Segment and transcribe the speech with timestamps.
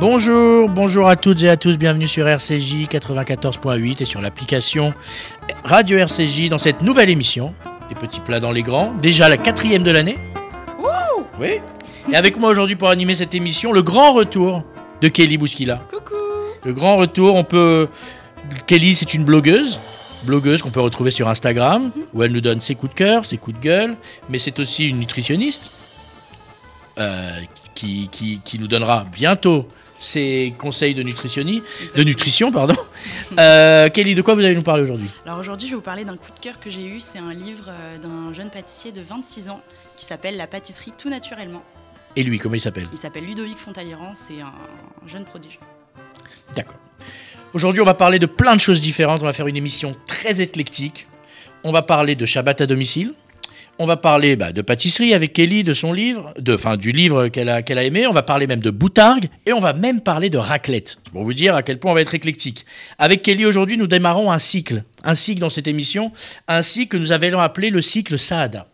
[0.00, 4.94] Bonjour, bonjour à toutes et à tous, bienvenue sur RCJ 94.8 et sur l'application
[5.62, 7.52] Radio RCJ dans cette nouvelle émission,
[7.90, 10.16] des petits plats dans les grands, déjà la quatrième de l'année.
[11.38, 11.58] Oui.
[12.10, 14.64] Et avec moi aujourd'hui pour animer cette émission, le grand retour
[15.02, 15.76] de Kelly Bouskila.
[15.90, 16.14] Coucou
[16.64, 17.86] Le grand retour, on peut...
[18.66, 19.78] Kelly, c'est une blogueuse,
[20.22, 23.36] blogueuse qu'on peut retrouver sur Instagram, où elle nous donne ses coups de cœur, ses
[23.36, 23.96] coups de gueule,
[24.30, 25.72] mais c'est aussi une nutritionniste
[26.98, 27.38] euh,
[27.74, 29.68] qui, qui, qui nous donnera bientôt
[30.00, 31.62] ses conseils de, nutritionnie,
[31.94, 32.50] de nutrition.
[32.50, 32.74] Pardon.
[33.38, 35.08] Euh, Kelly, de quoi vous allez nous parler aujourd'hui?
[35.24, 37.00] Alors aujourd'hui, je vais vous parler d'un coup de cœur que j'ai eu.
[37.00, 39.60] C'est un livre euh, d'un jeune pâtissier de 26 ans
[39.96, 41.62] qui s'appelle La pâtisserie tout naturellement.
[42.16, 42.86] Et lui, comment il s'appelle?
[42.92, 44.52] Il s'appelle Ludovic Fontaliran, c'est un
[45.06, 45.60] jeune prodige.
[46.56, 46.78] D'accord.
[47.52, 49.22] Aujourd'hui, on va parler de plein de choses différentes.
[49.22, 51.06] On va faire une émission très éclectique.
[51.62, 53.12] On va parler de Shabbat à domicile.
[53.82, 57.28] On va parler bah, de pâtisserie avec Kelly, de son livre, de, enfin du livre
[57.28, 58.06] qu'elle a, qu'elle a aimé.
[58.06, 60.98] On va parler même de boutargue et on va même parler de raclette.
[61.12, 62.66] Pour vous dire à quel point on va être éclectique.
[62.98, 66.12] Avec Kelly aujourd'hui, nous démarrons un cycle, un cycle dans cette émission,
[66.46, 68.66] un cycle que nous avions appelé le cycle Saada.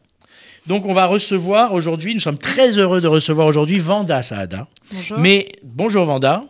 [0.67, 4.67] Donc on va recevoir aujourd'hui, nous sommes très heureux de recevoir aujourd'hui Vanda Saada.
[4.91, 5.19] Bonjour.
[5.21, 6.47] Mais bonjour Vanda,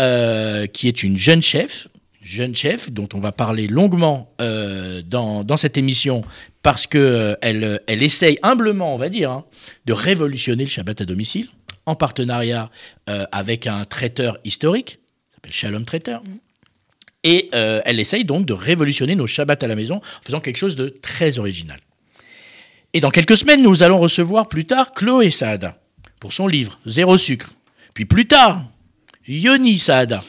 [0.00, 1.88] euh, qui est une jeune chef,
[2.30, 6.22] jeune chef dont on va parler longuement euh, dans, dans cette émission
[6.62, 9.44] parce que euh, elle, elle essaye humblement, on va dire, hein,
[9.86, 11.48] de révolutionner le Shabbat à domicile
[11.86, 12.70] en partenariat
[13.08, 16.22] euh, avec un traiteur historique, qui s'appelle Shalom Traiteur.
[17.24, 20.56] Et euh, elle essaye donc de révolutionner nos Shabbats à la maison en faisant quelque
[20.56, 21.80] chose de très original.
[22.92, 25.78] Et dans quelques semaines, nous allons recevoir plus tard Chloé Saada
[26.20, 27.54] pour son livre Zéro sucre.
[27.92, 28.64] Puis plus tard,
[29.26, 30.22] Yoni Saada,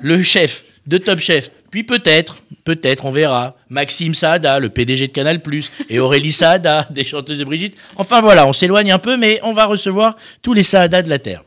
[0.00, 1.50] le chef de Top Chef.
[1.70, 5.40] Puis peut-être, peut-être, on verra, Maxime Saada, le PDG de Canal+,
[5.88, 7.76] et Aurélie Saada, des chanteuses de Brigitte.
[7.96, 11.18] Enfin voilà, on s'éloigne un peu, mais on va recevoir tous les Saada de la
[11.18, 11.42] Terre.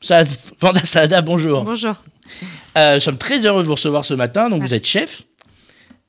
[0.00, 0.28] Saad-
[0.60, 1.64] Vanda Saada, bonjour.
[1.64, 2.02] Bonjour.
[2.76, 4.48] Euh, nous sommes très heureux de vous recevoir ce matin.
[4.48, 5.22] Donc, vous êtes chef.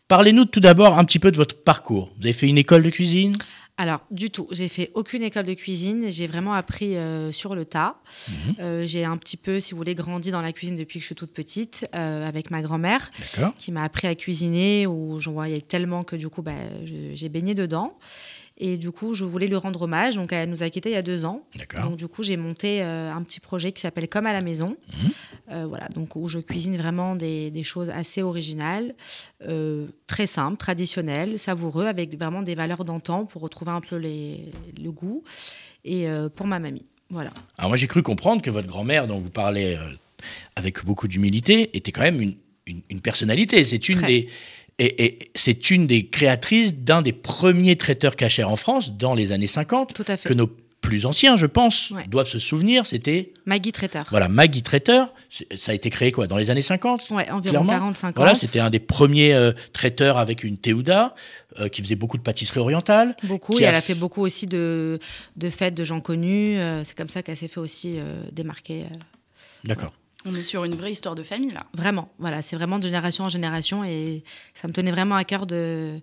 [0.07, 2.11] Parlez-nous tout d'abord un petit peu de votre parcours.
[2.19, 3.33] Vous avez fait une école de cuisine?
[3.81, 6.06] Alors, du tout, j'ai fait aucune école de cuisine.
[6.09, 7.96] J'ai vraiment appris euh, sur le tas.
[8.30, 8.56] Mhm.
[8.59, 11.08] Euh, j'ai un petit peu, si vous voulez, grandi dans la cuisine depuis que je
[11.08, 13.09] suis toute petite, euh, avec ma grand-mère,
[13.58, 16.52] qui m'a appris à cuisiner, où j'en voyais tellement que du coup, bah,
[16.86, 17.97] j'ai baigné dedans.
[18.63, 20.16] Et du coup, je voulais lui rendre hommage.
[20.16, 21.41] Donc, elle nous a quittés il y a deux ans.
[21.57, 21.81] D'accord.
[21.89, 24.77] Donc, du coup, j'ai monté euh, un petit projet qui s'appelle Comme à la maison.
[24.94, 25.09] Mhm.
[25.51, 28.94] Euh, voilà, donc où je cuisine vraiment des, des choses assez originales,
[29.47, 34.51] euh, très simples, traditionnelles, savoureux, avec vraiment des valeurs d'antan pour retrouver un peu les,
[34.81, 35.23] le goût.
[35.83, 36.05] Et
[36.35, 36.83] pour ma mamie.
[37.09, 37.31] Voilà.
[37.57, 39.75] Alors, moi, j'ai cru comprendre que votre grand-mère, dont vous parlez
[40.55, 42.35] avec beaucoup d'humilité, était quand même une,
[42.67, 43.66] une- une personnalité.
[43.66, 44.07] C'est une Très.
[44.07, 44.29] des.
[44.84, 49.31] Et, et c'est une des créatrices d'un des premiers traiteurs cachers en France dans les
[49.31, 50.28] années 50, Tout à fait.
[50.28, 50.50] que nos
[50.81, 52.06] plus anciens, je pense, Ouais.
[52.08, 52.88] doivent se souvenir.
[52.88, 54.08] C'était Maggie Traiteur.
[54.09, 55.14] voilà Maggie Traiteur.
[55.56, 57.92] Ça a été créé quoi dans les années 50 Ouais, environ Clairement.
[57.92, 58.14] 40-50.
[58.16, 61.13] Voilà, c'était un des premiers euh, traiteurs avec une Théouda
[61.59, 63.16] euh, qui faisait beaucoup de pâtisserie orientale.
[63.22, 63.59] Beaucoup.
[63.59, 64.98] Et a elle a fait beaucoup aussi de,
[65.36, 66.58] de fêtes de gens connus.
[66.58, 68.00] Euh, c'est comme ça qu'elle s'est fait aussi
[68.31, 68.86] démarquer.
[69.63, 69.94] D'accord.
[70.25, 71.61] On est sur une vraie histoire de famille là.
[71.73, 72.11] Vraiment.
[72.19, 73.83] Voilà, c'est vraiment de génération en génération.
[73.83, 74.23] Et
[74.53, 75.99] ça me tenait vraiment à cœur de,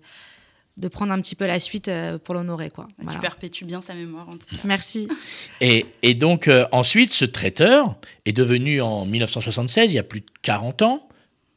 [0.76, 2.70] de prendre un petit peu la suite euh, pour l'honorer.
[2.70, 2.88] quoi.
[2.98, 3.12] Voilà.
[3.14, 4.56] Tu perpétues bien sa mémoire en tout cas.
[4.64, 5.08] Merci.
[5.60, 10.20] Et, et donc euh, ensuite, ce traiteur est devenu en 1976, il y a plus
[10.20, 11.07] de 40 ans,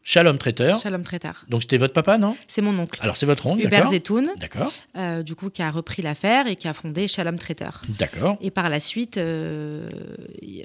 [0.03, 0.79] Shalom Traiteur.
[0.79, 1.45] Shalom Traiteur.
[1.47, 2.35] Donc c'était votre papa, non?
[2.47, 2.99] C'est mon oncle.
[3.03, 6.55] Alors c'est votre oncle, Hubert Zetoun, D'accord, euh, du coup, qui a repris l'affaire et
[6.55, 7.81] qui a fondé Shalom Traiteur.
[7.99, 8.37] d'accord.
[8.41, 9.87] Et par la suite, euh,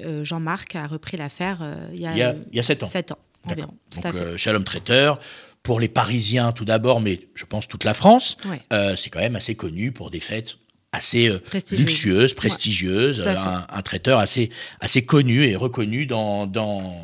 [0.04, 1.58] euh, Jean-Marc a repris l'affaire
[1.92, 2.88] il y a, Il y a, il y a 7 ans.
[2.88, 3.64] 7 ans D'accord.
[3.64, 3.78] environ.
[3.90, 4.38] Tout Donc à fait.
[4.38, 5.18] Shalom Traiteur,
[5.62, 8.96] pour les Parisiens tout d'abord, mais je pense toute la France, Ouais.
[8.96, 10.56] c'est quand même assez connu pour des fêtes
[10.92, 11.84] assez Prestigieuses.
[11.84, 13.38] luxueuses, prestigieuses, tout à euh, fait.
[13.40, 14.48] un, un traiteur assez,
[14.80, 16.94] assez connu et reconnu dans, dans,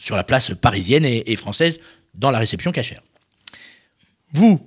[0.00, 1.78] sur la place parisienne et, et française
[2.14, 3.02] dans la réception cachère.
[4.32, 4.60] Vous,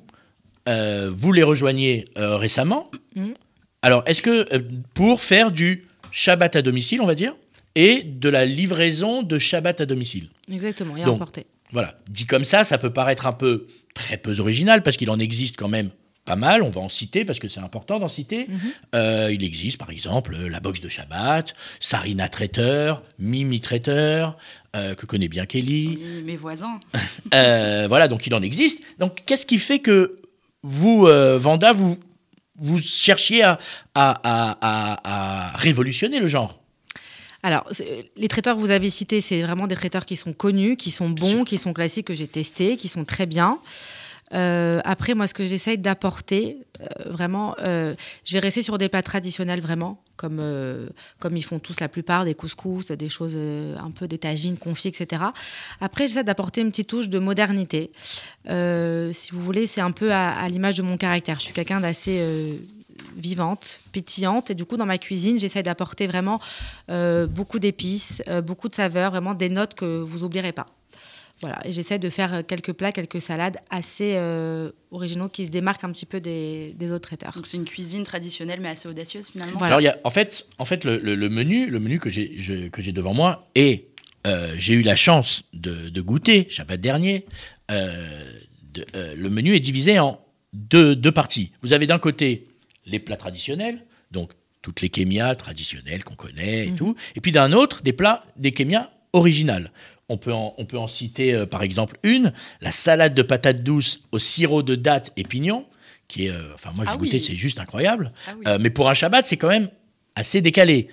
[0.69, 2.89] euh, vous les rejoignez euh, récemment.
[3.15, 3.33] Mhm.
[3.81, 4.59] Alors, est-ce que euh,
[4.93, 7.35] pour faire du Shabbat à domicile, on va dire,
[7.75, 11.45] et de la livraison de Shabbat à domicile Exactement, et Donc, emporté.
[11.71, 15.19] voilà, dit comme ça, ça peut paraître un peu très peu original parce qu'il en
[15.19, 15.89] existe quand même
[16.25, 16.61] pas mal.
[16.63, 18.47] On va en citer parce que c'est important d'en citer.
[18.95, 24.37] Euh, il existe par exemple la box de Shabbat, Sarina Traiteur, Mimi Traiteur,
[24.75, 25.97] euh, que connaît bien Kelly.
[26.15, 26.79] Mes- Mes voisins.
[27.33, 28.81] Euh, voilà, donc il en existe.
[28.99, 30.17] Donc qu'est-ce qui fait que
[30.61, 31.97] vous, euh, Vanda, vous,
[32.57, 33.57] vous cherchiez à,
[33.95, 36.59] à, à- à- à révolutionner le genre?
[37.41, 37.67] Alors,
[38.15, 41.09] les traiteurs que vous avez cités, c'est vraiment des traiteurs qui sont connus, qui sont
[41.09, 43.57] bons, qui sont classiques, que j'ai testés, qui sont très bien.
[44.33, 47.95] Euh, après, moi, ce que j'essaye d'apporter, euh, vraiment, euh,
[48.25, 50.41] je vais rester sur des plats traditionnels, vraiment, comme,
[51.19, 54.87] comme ils font tous la plupart, des couscous, des choses un peu des tagines, confits,
[54.87, 55.23] etc.
[55.81, 57.91] Après, j'essaie d'apporter une petite touche de modernité.
[58.45, 61.39] Si vous voulez, c'est un peu à, l'image de mon caractère.
[61.39, 62.21] Je suis quelqu'un d'assez
[63.17, 64.51] vivante, pétillante.
[64.51, 66.39] Et du coup, dans ma cuisine, j'essaie d'apporter vraiment
[66.87, 70.67] beaucoup d'épices, beaucoup de saveurs, vraiment des notes que vous oublierez pas.
[71.43, 75.83] Voilà, et j'essaie de faire quelques plats, quelques salades assez euh, originaux qui se démarquent
[75.83, 77.33] un petit peu des, des autres traiteurs.
[77.35, 79.57] Donc c'est une cuisine traditionnelle mais assez audacieuse finalement.
[79.57, 79.75] Voilà.
[79.75, 82.09] Alors, il y a, en fait, en fait le, le- le menu, le menu que
[82.09, 83.87] j'ai que j'ai devant moi, et
[84.25, 87.25] euh, j'ai eu la chance de, de goûter, Shabbat dernier,
[87.71, 88.31] euh,
[88.73, 90.19] de- euh, le menu est divisé en
[90.53, 91.51] deux, deux parties.
[91.61, 92.47] Vous avez d'un côté
[92.85, 94.31] les plats traditionnels, donc
[94.61, 98.53] toutes les kémias traditionnelles qu'on connaît et tout, et puis d'un autre, des plats, des
[98.53, 99.71] kémias originales.
[100.09, 103.63] On peut en, on peut en citer euh, par exemple une, la salade de patates
[103.63, 105.65] douces au sirop de dattes et pignons,
[106.07, 107.21] qui est, euh, enfin moi j'ai Ah goûté, oui.
[107.21, 108.11] c'est juste incroyable.
[108.27, 108.43] Ah oui.
[108.47, 109.69] Euh, mais pour un Shabbat, c'est quand même
[110.15, 110.89] assez décalé.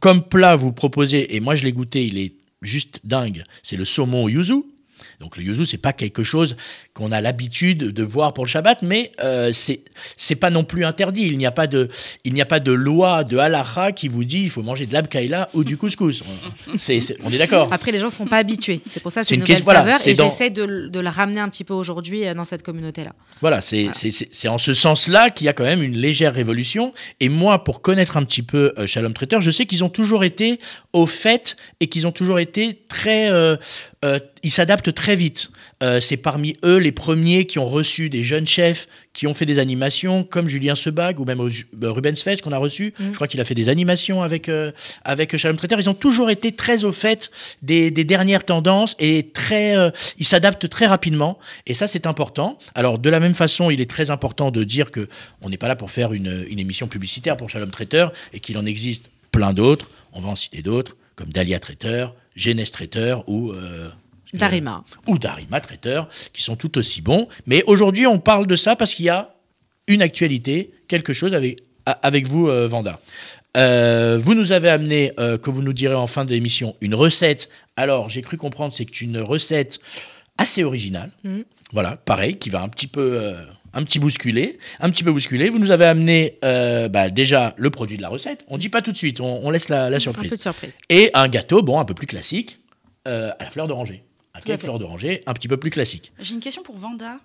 [0.00, 2.32] Comme plat, vous proposez, et moi je l'ai goûté, il est
[2.62, 4.62] juste dingue, c'est le saumon au yuzu.
[5.20, 6.56] Donc le yuzu, c'est pas quelque chose
[6.94, 9.80] qu'on a l'habitude de voir pour le Shabbat, mais euh, c'est
[10.16, 11.22] c'est pas non plus interdit.
[11.26, 11.88] Il n'y a pas de
[12.24, 14.92] il n'y a pas de loi de halacha qui vous dit il faut manger de
[14.92, 16.22] l'abkaïla ou du couscous.
[16.68, 17.72] On est d'accord.
[17.72, 18.80] Après, les gens ne sont pas habitués.
[18.88, 20.06] C'est pour ça que C'est une, nouvelle question- voilà, saveur.
[20.08, 23.12] et dans- j'essaie de, de la ramener un petit peu aujourd'hui euh, dans cette communauté-là.
[23.40, 26.92] Voilà, c'est c'est- c'est- en ce sens-là qu'il y a quand même une légère révolution.
[27.20, 30.22] Et moi, pour connaître un petit peu euh, Shalom Traiteur, je sais qu'ils ont toujours
[30.22, 30.60] été
[30.92, 33.30] au fait et qu'ils ont toujours été très...
[33.30, 33.56] euh,
[34.42, 35.50] ils s'adaptent très vite.
[35.82, 39.46] Euh, c'est parmi eux les premiers qui ont reçu des jeunes chefs qui ont fait
[39.46, 42.94] des animations, comme Julien Sebag ou même euh, Rubens Fest qu'on a reçu.
[42.98, 44.72] Je crois qu'il a fait des animations avec, euh,
[45.04, 45.80] avec Shalom Traiteur.
[45.80, 47.30] Ils ont toujours été très au fait
[47.62, 51.38] des, des dernières tendances et très, euh, ils s'adaptent très rapidement.
[51.66, 52.58] Et ça, c'est important.
[52.74, 55.08] Alors, de la même façon, il est très important de dire que
[55.42, 58.58] on n'est pas là pour faire une, une émission publicitaire pour Shalom Traiteur et qu'il
[58.58, 59.90] en existe plein d'autres.
[60.12, 63.52] On va en citer d'autres, comme Dahlia Traiteur, Genès Traiteur ou...
[63.52, 63.88] euh,
[64.38, 64.84] Darima.
[65.06, 67.28] ou Darima Traiteur, qui sont tout aussi bons.
[67.46, 69.34] Mais aujourd'hui, on parle de ça parce qu'il y a
[69.86, 72.98] une actualité, quelque chose avec, avec vous, euh, Vanda.
[73.56, 77.48] Euh, vous nous avez amené, euh, que vous nous direz en fin d'émission, une recette.
[77.76, 79.78] Alors, j'ai cru comprendre, c'est une recette
[80.38, 81.10] assez originale.
[81.22, 81.44] Mhm.
[81.72, 83.34] Voilà, pareil, qui va un petit peu,
[83.74, 85.48] un petit bousculer, un petit peu bousculer.
[85.48, 88.44] Vous nous avez amené euh, bah, déjà le produit de la recette.
[88.48, 90.30] On dit pas tout de suite, on, on laisse la, la Un surprise.
[90.30, 90.78] peu de surprise.
[90.88, 92.60] Et un gâteau, bon, un peu plus classique,
[93.08, 94.04] euh, à la fleur d'oranger.
[94.34, 96.12] Un cake fleur d'oranger, un petit peu plus classique.
[96.18, 97.20] J'ai une question pour Vanda.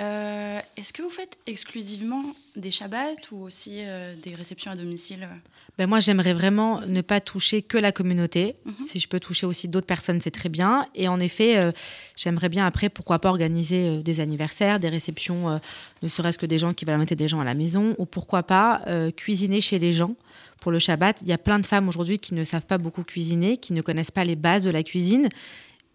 [0.00, 2.22] Euh, Est-ce que vous faites exclusivement
[2.56, 5.28] des Shabbats ou aussi euh, des réceptions à domicile?
[5.76, 8.54] Ben moi, j'aimerais vraiment ne pas toucher que la communauté.
[8.64, 8.74] Mhm.
[8.82, 10.86] Si je peux toucher aussi d'autres personnes, c'est très bien.
[10.94, 11.72] Et en effet, euh,
[12.16, 15.58] j'aimerais bien après, pourquoi pas organiser euh, des anniversaires, des réceptions, euh,
[16.02, 18.42] ne serait-ce que des gens qui veulent inviter des gens à la maison, ou pourquoi
[18.42, 20.14] pas euh, cuisiner chez les gens
[20.60, 21.20] pour le Shabbat.
[21.22, 23.82] Il y a plein de femmes aujourd'hui qui ne savent pas beaucoup cuisiner, qui ne
[23.82, 25.28] connaissent pas les bases de la cuisine.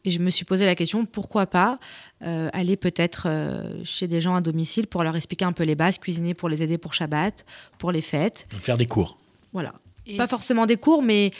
[0.05, 1.77] Et je me suis posé la question, pourquoi pas
[2.23, 5.75] euh, aller peut-être euh, chez des gens à domicile pour leur expliquer un peu les
[5.75, 7.45] bases, cuisiner pour les aider pour Shabbat,
[7.77, 8.47] pour les fêtes.
[8.51, 9.17] Donc faire des cours.
[9.51, 9.73] Voilà.
[10.05, 11.31] Et Pas forcément des cours, mais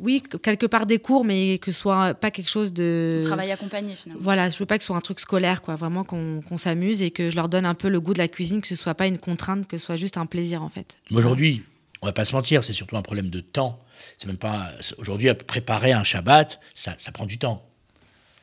[0.00, 3.22] oui, que- quelque part des cours, mais que ce soit pas quelque chose de.
[3.24, 4.22] Travail accompagné finalement.
[4.22, 5.76] Voilà, je veux pas que ce soit un truc scolaire, quoi.
[5.76, 8.60] Vraiment qu'on s'amuse et que je leur donne un peu le goût de la cuisine,
[8.62, 10.96] que ce soit pas une contrainte, que ce soit juste un plaisir en fait.
[11.10, 11.62] Mais aujourd'hui,
[12.00, 13.78] on va pas se mentir, c'est surtout un problème de temps.
[14.16, 17.67] C'est même pas aujourd'hui à préparer un Shabbat, ça, ça prend du temps.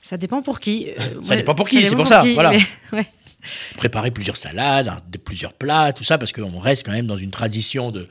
[0.07, 0.87] Ça dépend pour qui.
[0.89, 2.51] Euh, Ça ouais, dépend pour qui, c'est pour ça, qui, voilà.
[2.51, 2.61] mais-
[2.97, 3.05] ouais.
[3.77, 4.91] Préparer plusieurs salades,
[5.23, 8.07] plusieurs plats, tout ça, parce qu'on reste quand même dans une tradition de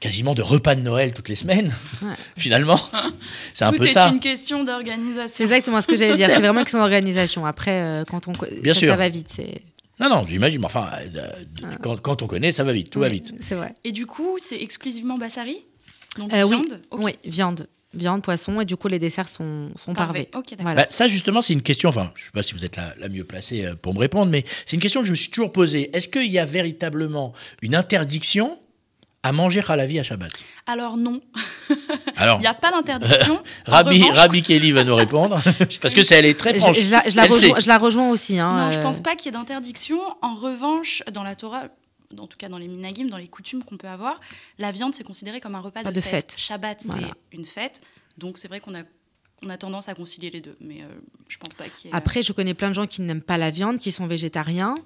[0.00, 1.72] quasiment de repas de Noël toutes les semaines.
[2.02, 2.14] Ouais.
[2.36, 2.80] Finalement,
[3.54, 4.08] c'est un Tout peu est ça.
[4.08, 5.44] une question C'est d'organisation.
[5.44, 6.28] exactement ce que j'allais dire.
[6.30, 7.44] C'est vraiment une question d'organisation.
[7.46, 8.32] Après, euh, quand on.
[8.60, 8.88] Bien ça, sûr.
[8.90, 9.28] ça va vite.
[9.30, 9.62] C'est
[10.00, 10.60] Non, non, j'imagine.
[10.60, 11.30] mais Enfin, euh,
[11.80, 13.34] quand, quand on connaît, ça va vite, tout va vite.
[13.40, 13.74] C'est vrai.
[13.84, 15.58] Et du coup, c'est exclusivement Bassari?
[16.18, 16.56] Donc Euh, oui.
[16.56, 16.80] viande?
[16.92, 17.68] Oui, viande.
[17.94, 20.28] Viande, poisson, et du coup, les desserts sont, sont parvés.
[20.34, 20.62] Ok, d'accord.
[20.62, 20.82] Voilà.
[20.82, 22.94] Bah, ça, justement, c'est une question, enfin, je ne sais pas si vous êtes la,
[22.98, 25.30] la mieux placée euh, pour me répondre, mais c'est une question que je me suis
[25.30, 25.90] toujours posée.
[25.94, 28.58] Est-ce qu'il y a véritablement une interdiction
[29.24, 30.32] à manger halavi à Shabbat?
[30.66, 31.20] Alors non,
[32.16, 33.40] Alors, il n'y a pas d'interdiction.
[33.66, 35.40] Rabbi, revanche- Rabbi Kelly va nous répondre,
[35.82, 36.80] parce que c'est, elle est très Je, franche.
[36.80, 37.60] je la, je la Elle rejoins, sait.
[37.60, 38.38] je la rejoins aussi.
[38.38, 39.98] Hein, Non, je euh, pense pas qu'il y ait d'interdiction.
[40.22, 41.64] En revanche, dans la Torah,
[42.18, 44.20] en tout cas dans les minagim, dans les coutumes qu'on peut avoir,
[44.58, 46.32] la viande c'est considéré comme un repas Pas de, de fête.
[46.32, 46.34] fête.
[46.38, 47.08] Shabbat Voilà.
[47.30, 47.80] c'est une fête,
[48.18, 48.82] donc c'est vrai qu'on a
[49.44, 50.86] on a tendance à concilier les deux, mais euh,
[51.26, 51.96] je pense pas qu'il y ait.
[51.96, 54.76] Après, je connais plein de gens qui n'aiment pas la viande, qui sont végétariens.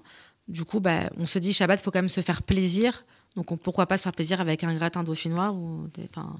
[0.48, 3.04] Du coup, bah, on se dit Shabbat, il faut quand même se faire plaisir.
[3.36, 6.34] Donc, on- pourquoi pas se faire plaisir avec un gratin dauphinois ou des, enfin,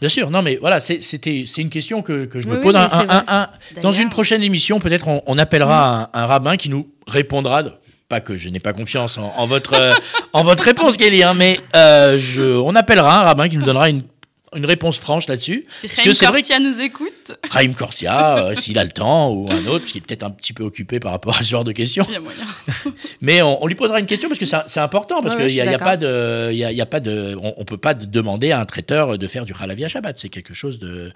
[0.00, 2.74] Bien sûr, non, mais voilà, c'est- c'était, c'est une question que, que je me pose.
[2.74, 3.24] oui, Un- mais c'est un- vrai.
[3.28, 7.62] un- dans une prochaine émission, peut-être on, on appellera un, un rabbin qui nous répondra.
[7.62, 7.72] de-
[8.12, 9.94] pas que je n'ai pas confiance en, en votre, euh,
[10.34, 13.88] en votre réponse, Kelly, hein, mais euh, je, on appellera un rabbin qui nous donnera
[13.88, 14.02] une,
[14.54, 15.64] une réponse franche là-dessus.
[15.70, 19.78] Si Raïm Corsia nous écoute, Raïm Corsia, euh, s'il a le temps, ou un autre,
[19.80, 22.04] parce qu'il est peut-être un petit peu occupé par rapport à ce genre de questions.
[22.06, 22.44] il y a moyen.
[23.22, 25.60] Mais on, on lui posera une question parce que c'est important, parce Ouais, qu'il n'y
[25.62, 25.86] a, y a d'accord.
[25.86, 28.60] pas de, il y a, y a pas de, on, on peut pas demander à
[28.60, 30.18] un traiteur de faire du halavi à Shabbat.
[30.18, 31.12] C'est quelque chose de,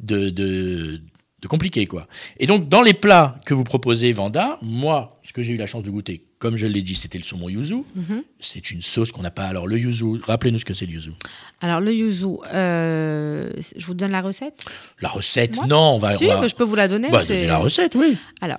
[0.00, 1.00] de, de,
[1.42, 2.08] de compliqué, quoi.
[2.40, 5.66] Et donc, dans les plats que vous proposez, Vanda, moi, ce que j'ai eu la
[5.68, 7.84] chance de goûter, comme je l'ai dit, c'était le saumon yuzu.
[7.94, 8.24] Mhm.
[8.40, 9.44] C'est une sauce qu'on n'a pas.
[9.44, 11.12] Alors, le yuzu, rappelez-nous ce que c'est le yuzu.
[11.60, 14.64] Alors, le yuzu, euh, je vous donne la recette
[15.00, 16.12] La recette, Moi non, on va.
[16.14, 17.10] Si, on va- mais je peux vous la donner.
[17.10, 18.16] bah, la recette, oui.
[18.40, 18.58] Alors,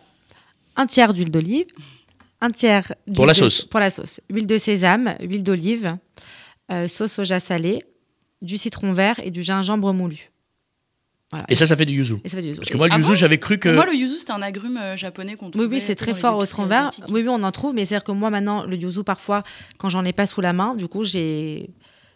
[0.78, 1.66] un tiers d'huile d'olive,
[2.40, 3.64] un tiers Pour la de- sauce.
[3.66, 4.22] Pour la sauce.
[4.30, 5.98] Huile de sésame, huile d'olive,
[6.72, 7.80] euh, sauce soja salée,
[8.42, 10.31] du citron vert et du gingembre moulu.
[11.32, 11.46] Voilà.
[11.50, 12.16] Et ça, ça fait du yuzu.
[12.26, 12.60] Et ça fait du yuzu.
[12.60, 13.70] Parce que moi, le Ah yuzu, bon j'avais cru que.
[13.70, 16.14] Pour moi, le yuzu, c'était un agrume euh, japonais qu'on Oui, trouvait oui, c'est très
[16.14, 16.90] fort au citron vert.
[17.10, 19.44] Oui, oui, on en trouve, mais c'est-à-dire que moi, maintenant, le yuzu, parfois,
[19.78, 21.70] quand j'en ai pas sous la main, du coup, j'ai,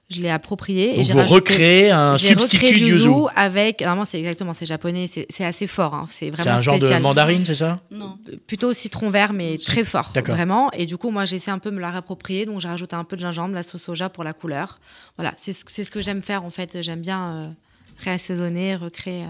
[0.09, 0.99] je l'ai approprié.
[0.99, 3.09] et j'ai vous rajouté- recréez un j'ai recréé substitut le de yuzu.
[3.37, 3.79] avec.
[3.79, 5.93] Normalement, c'est exactement, c'est japonais, c'est, c'est assez fort.
[5.93, 6.99] hein, c'est C'est vraiment un genre spécial.
[6.99, 7.79] de mandarine, c'est ça?
[7.91, 8.17] Non.
[8.47, 10.35] plutôt citron vert, mais très fort, D'accord.
[10.35, 10.71] vraiment.
[10.73, 13.05] Et du coup, moi, j'essaie un peu de me la réapproprier, donc j'ai rajouté un
[13.05, 14.79] peu de gingembre, la sauce soja pour la couleur.
[15.17, 16.81] Voilà, c'est ce, c'est ce que j'aime faire en fait.
[16.81, 17.47] J'aime bien euh,
[17.97, 19.25] réassaisonner, recréer.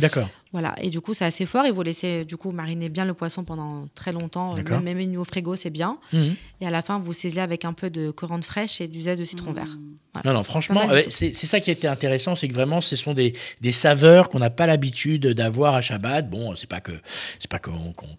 [0.00, 0.28] D'accord.
[0.52, 1.64] voilà, et du coup, c'est assez fort.
[1.66, 5.16] Il faut laisser du coup mariner bien le poisson pendant très longtemps, même, même mis
[5.16, 5.98] au frigo, c'est bien.
[6.12, 6.34] Mhm.
[6.60, 9.20] Et à la fin, vous ciselez avec un peu de coriandre fraîche et du zeste
[9.20, 9.76] de citron vert.
[10.12, 10.28] Voilà.
[10.32, 13.70] Non, non, franchement, c'est ça qui était intéressant, c'est que vraiment, ce sont des, des
[13.72, 16.28] saveurs qu'on n'a pas l'habitude d'avoir à Shabbat.
[16.28, 16.92] Bon, c'est pas que
[17.38, 17.72] c'est pas qu'on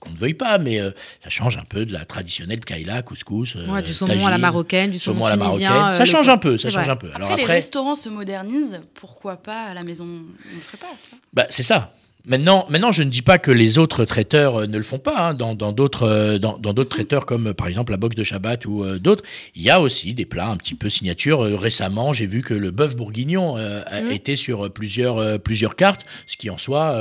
[0.09, 3.67] ne veuille pas, mais euh, ça change un peu de la traditionnelle kaila, couscous, euh,
[3.67, 5.69] Ouais, du saumon à la marocaine, du saumon, saumon à la tunisien.
[5.69, 5.93] marocaine.
[5.93, 6.93] euh, ça change un peu, ça change vrai.
[6.93, 7.09] un peu.
[7.13, 10.05] Alors Après, les restaurants se modernisent, pourquoi pas à la maison?
[10.05, 10.87] On ne ferait pas
[11.33, 11.93] bah, c'est ça.
[12.23, 15.29] Maintenant, maintenant, je ne dis pas que les autres traiteurs euh, ne le font pas.
[15.29, 15.33] hein.
[15.33, 18.65] Dans d'autres euh, dans, dans d'autres traiteurs comme euh, par exemple la box de Shabbat
[18.67, 19.23] ou euh, d'autres,
[19.55, 21.39] il y a aussi des plats un petit peu signature.
[21.59, 24.11] Récemment, j'ai vu que le bœuf bourguignon euh, Mhm.
[24.11, 26.95] était sur plusieurs euh, plusieurs cartes, ce qui en soi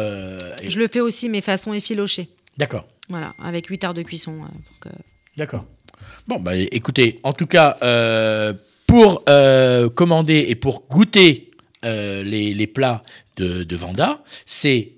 [0.62, 2.28] est- Je le fais aussi, mais façon effilochée.
[2.56, 2.86] D'accord.
[3.10, 4.38] Voilà, avec 8 heures de cuisson.
[4.38, 4.96] pour que-
[5.36, 5.64] D'accord.
[6.28, 7.76] Bon, bah, écoutez, en tout cas,
[8.86, 9.24] pour
[9.94, 11.49] commander et pour goûter
[11.84, 13.02] euh, les, les plats
[13.36, 14.92] de, de Vanda, c'est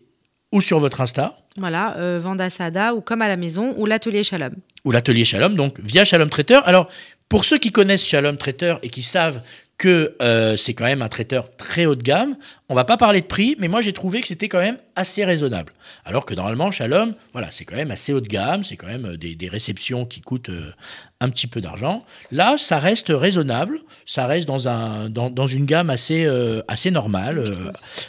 [0.52, 4.22] ou sur votre Insta Voilà, euh, Vanda Sada ou comme à la maison ou l'atelier
[4.22, 4.54] Shalom.
[4.84, 6.66] ou l'atelier Shalom, donc via Shalom Traiteur.
[6.66, 6.88] Alors,
[7.28, 9.40] pour ceux qui connaissent Shalom Traiteur et qui savent
[9.82, 12.36] que euh, c'est quand même un traiteur très haut de gamme,
[12.68, 15.24] on va pas parler de prix, mais moi j'ai trouvé que c'était quand même assez
[15.24, 15.72] raisonnable.
[16.04, 19.06] Alors que normalement, Shalom, voilà, c'est quand même assez haut de gamme, c'est quand même
[19.06, 20.70] euh, des, des réceptions qui coûtent euh,
[21.18, 22.04] un petit peu d'argent.
[22.30, 26.92] Là, ça reste raisonnable, ça reste dans, un, dans, dans une gamme assez, euh, assez
[26.92, 27.42] normale,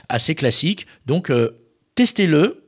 [0.10, 0.86] assez classique.
[1.08, 1.32] Donc,
[1.96, 2.62] testez-le.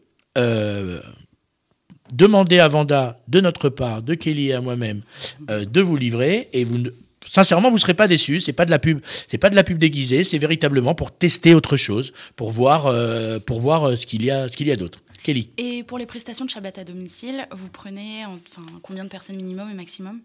[2.11, 5.01] demandez à Vanda, de notre part, de Kelly et à moi-même,
[5.47, 6.89] de vous livrer et vous ne-
[7.29, 8.41] Sincèrement, vous ne serez pas déçus.
[8.41, 10.23] C'est pas de la pub, c'est pas de la pub déguisée.
[10.23, 14.31] C'est véritablement pour tester autre chose, pour voir, euh, pour voir euh, ce qu'il y
[14.31, 14.99] a, ce qu'il y a d'autre.
[15.23, 15.49] Kelly.
[15.57, 19.69] Et pour les prestations de Shabbat à domicile, vous prenez enfin, combien de personnes minimum
[19.71, 20.21] et maximum?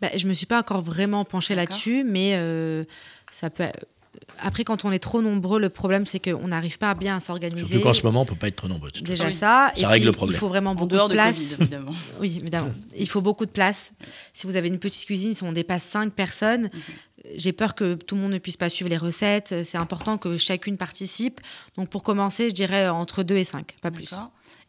[0.00, 2.84] Bah, je me suis pas encore vraiment penchée là-dessus, mais euh,
[3.30, 3.64] ça peut.
[4.38, 7.64] Après, quand on est trop nombreux, le problème c'est qu'on n'arrive pas bien à s'organiser.
[7.64, 8.90] Surtout qu'en ce moment, on peut pas être trop nombreux.
[8.90, 9.34] de toute Déjà façon.
[9.34, 9.38] Oui.
[9.38, 10.36] ça, et Ça règle puis, le problème.
[10.36, 11.36] il faut vraiment En beaucoup dehors de de place.
[11.36, 11.92] Covid, évidemment.
[12.20, 12.72] Oui, évidemment.
[12.96, 13.92] Il faut beaucoup de place.
[14.32, 16.80] Si vous avez une petite cuisine, si on dépasse 5 personnes, Mhm.
[17.36, 19.54] j'ai peur que tout le monde ne puisse pas suivre les recettes.
[19.64, 21.40] C'est important que chacune participe.
[21.76, 24.14] Donc pour commencer, je dirais entre 2 et 5, pas plus.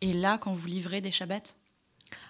[0.02, 1.54] Et là, quand vous livrez des Shabbats?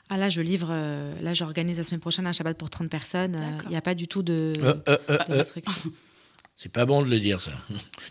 [0.09, 3.35] Ah là, je livre, euh, là j'organise la semaine prochaine un Shabbat pour 30 personnes.
[3.35, 3.57] Euh.
[3.65, 5.73] Il n'y a pas du tout de, Euh, euh, euh, de euh, restriction.
[6.59, 7.51] c'est pas bon de le dire ça.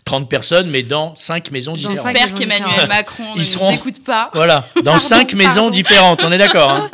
[0.05, 1.97] 30 personnes, mais dans 5 maisons Dans différentes.
[1.97, 2.89] cinq J'espère maisons qu'Emmanuel différentes.
[2.89, 4.31] Macron Ils ne seront- nous écoute pas.
[4.33, 6.23] Voilà, dans Pardon, 5 maisons différentes.
[6.23, 6.71] On est d'accord.
[6.71, 6.89] hein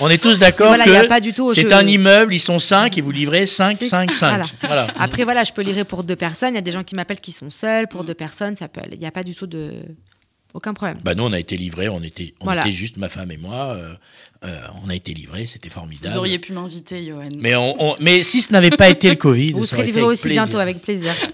[0.00, 1.54] on est tous d'accord Voilà, il n'y a que pas du tout.
[1.54, 3.88] c'est un immeuble, ils sont 5 et vous livrez 5, Six.
[3.88, 4.28] 5, 5.
[4.28, 4.44] Voilà.
[4.62, 4.86] Voilà.
[4.98, 6.54] Après, voilà, je peux livrer pour deux personnes.
[6.54, 7.86] Il y a des gens qui m'appellent qui sont seuls.
[7.86, 8.80] Pour deux personnes, ça peut.
[8.92, 9.74] Il n'y a pas du tout de.
[10.54, 10.98] Aucun problème.
[11.04, 12.62] Bah nous, on a été livrés, on était, on Voilà.
[12.62, 13.74] était juste ma femme et moi.
[13.76, 13.94] euh,
[14.44, 16.12] euh, on a été livrés, c'était formidable.
[16.14, 17.28] Vous auriez pu m'inviter, Johan.
[17.38, 19.92] Mais, on, on- mais si ce n'avait pas été le Covid, Vous serez aurait été
[19.98, 20.42] livré avec aussi plaisir.
[20.44, 21.14] bientôt, avec plaisir.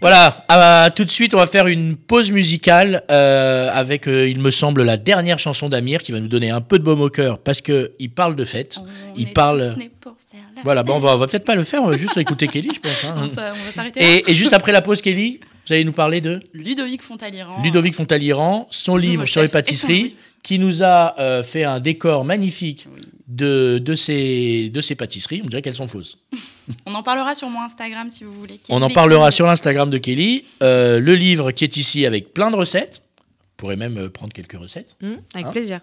[0.00, 4.50] Voilà, tout de suite, on va faire une pause musicale euh, avec, euh, il me
[4.50, 7.38] semble, la dernière chanson d'Amir qui va nous donner un peu de baume au cœur
[7.38, 8.78] parce que il parle de fête.
[8.80, 9.60] On il est parle.
[9.72, 11.82] tous nés pour faire la Voilà, bon, on va, on va peut-être pas le faire,
[11.82, 13.04] on va juste écouter Kelly, je pense.
[13.04, 13.14] hein.
[13.16, 16.20] On va on va s'arrêter et juste après la pause, Kelly, vous allez nous parler
[16.20, 17.62] de Ludovic Fontaliran.
[17.62, 22.88] Ludovic Fontaliran, son livre sur les pâtisseries, qui nous a euh, fait un décor magnifique
[22.92, 23.02] Oui.
[23.28, 25.42] de, de, ces, de ces pâtisseries.
[25.44, 26.18] On dirait qu'elles sont fausses.
[26.86, 28.58] On en parlera sur mon Instagram si vous voulez.
[28.68, 30.44] On en parlera sur l'Instagram de Kelly.
[30.60, 33.02] Euh, le livre qui est ici avec plein de recettes.
[33.20, 34.96] Vous pourrez même euh, prendre quelques recettes.
[35.00, 35.80] Mmh, avec Hein plaisir.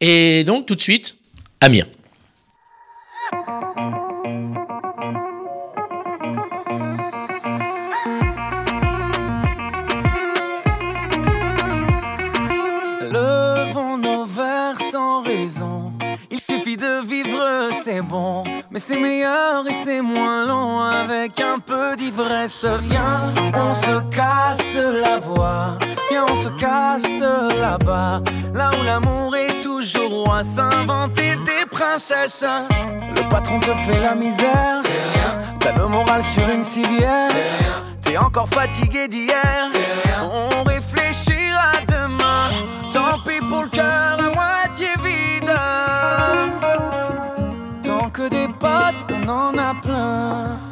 [0.00, 1.16] Et donc, tout de suite,
[1.60, 1.86] Amir.
[16.42, 18.42] Suffit de vivre, c'est bon.
[18.70, 22.64] Mais c'est meilleur et c'est moins long avec un peu d'ivresse.
[22.82, 25.78] Viens, on se casse la voix.
[26.10, 27.20] Viens, on se casse
[27.60, 28.22] là-bas.
[28.54, 30.42] Là où l'amour est toujours roi.
[30.42, 32.44] S'inventer des princesses.
[33.16, 34.82] Le patron te fait la misère.
[35.60, 37.30] T'as le moral sur une civière.
[38.02, 39.70] T'es encore fatigué d'hier.
[40.06, 40.11] On
[50.12, 50.71] a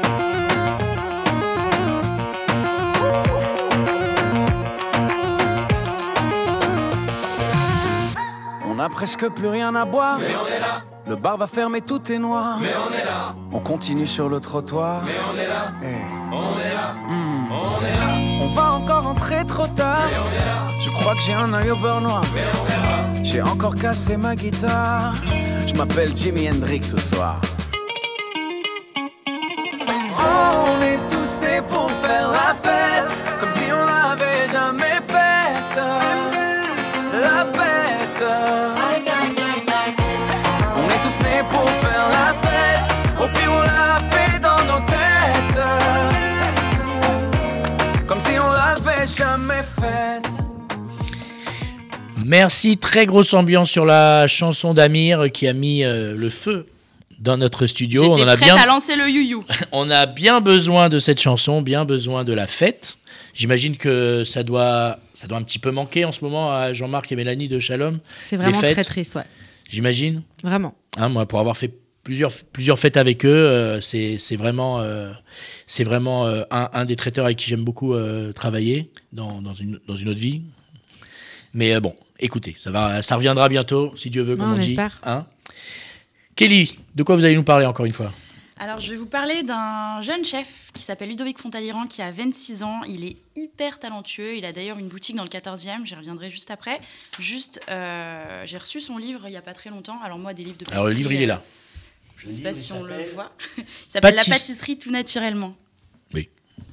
[8.81, 10.17] A presque plus rien à boire.
[10.19, 10.81] Mais on est là.
[11.07, 12.57] Le bar va fermer, tout est noir.
[12.61, 13.35] Mais on est là.
[13.51, 15.01] On continue sur le trottoir.
[15.05, 15.71] Mais on est là.
[16.31, 16.95] On est là.
[17.07, 18.43] On est là.
[18.43, 20.07] On va encore entrer trop tard.
[20.09, 20.79] Mais on est là.
[20.79, 22.23] Je crois que j'ai un œil au beurre noir.
[22.33, 23.23] Mais on verra.
[23.23, 25.13] J'ai encore cassé ma guitare.
[25.67, 27.39] Je m'appelle Jimi Hendrix ce soir.
[30.63, 32.80] On est tous nés pour faire la fête,
[52.31, 56.65] Merci, très grosse ambiance sur la chanson d'Amir qui a mis euh, le feu
[57.19, 58.03] dans notre studio.
[58.05, 59.43] On J'étais en a bien, à lancer le you-you.
[59.73, 62.99] on a bien besoin de cette chanson, bien besoin de la fête.
[63.33, 67.11] J'imagine que ça doit, ça doit un petit peu manquer en ce moment à Jean-Marc
[67.11, 67.99] et Mélanie de Shalom.
[68.21, 69.25] C'est vraiment très triste, ouais.
[69.69, 70.21] J'imagine.
[70.41, 70.73] Vraiment.
[70.95, 71.73] Hein, moi, pour avoir fait
[72.05, 75.11] plusieurs, plusieurs fêtes avec eux, euh, c'est c'est vraiment, euh,
[75.67, 79.53] c'est vraiment euh, un, un des traiteurs avec qui j'aime beaucoup euh, travailler dans, dans,
[79.53, 80.43] une, dans une autre vie.
[81.53, 84.57] Mais euh, bon, écoutez, ça, va, ça reviendra bientôt, si Dieu veut, comme on, on
[84.57, 84.65] dit.
[84.69, 84.99] espère.
[85.03, 85.25] Hein
[86.35, 88.11] Kelly, de quoi vous allez nous parler encore une fois?
[88.57, 92.61] Alors, je vais vous parler d'un jeune chef qui s'appelle Ludovic Fontaliran, qui a 26
[92.61, 92.81] ans.
[92.87, 94.35] Il est hyper talentueux.
[94.37, 95.85] Il a d'ailleurs une boutique dans le 14e.
[95.85, 96.79] J'y reviendrai juste après.
[97.19, 99.99] Juste, euh, j'ai reçu son livre il n'y a pas très longtemps.
[100.03, 101.41] Alors, moi, des livres de Alors, le livre, il est là.
[102.17, 103.31] Je ne sais pas si on le voit.
[103.57, 105.55] Il s'appelle La Pâtis- pâtisserie tout naturellement.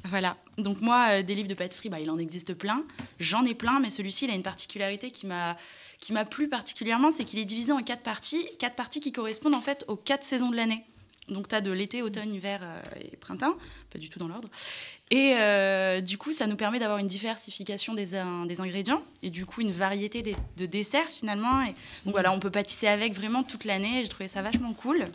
[0.04, 0.36] Voilà.
[0.56, 2.84] Donc moi, euh, des livres de pâtisserie, bah, il en existe plein.
[3.20, 5.56] J'en ai plein, mais celui-ci, il a une particularité qui m'a
[6.00, 9.56] qui m'a plu particulièrement, c'est qu'il est divisé en quatre parties, quatre parties qui correspondent
[9.56, 10.84] en fait aux quatre saisons de l'année.
[11.28, 13.54] Donc tu as de l'été, automne, hiver euh, et printemps,
[13.90, 14.48] pas du tout dans l'ordre.
[15.10, 19.44] Et euh, du coup, ça nous permet d'avoir une diversification des, des ingrédients et du
[19.44, 20.22] coup une variété
[20.56, 21.62] de desserts finalement.
[21.62, 21.74] Et
[22.04, 24.02] donc voilà, on peut pâtisser avec vraiment toute l'année.
[24.02, 25.06] J'ai trouvé ça vachement cool.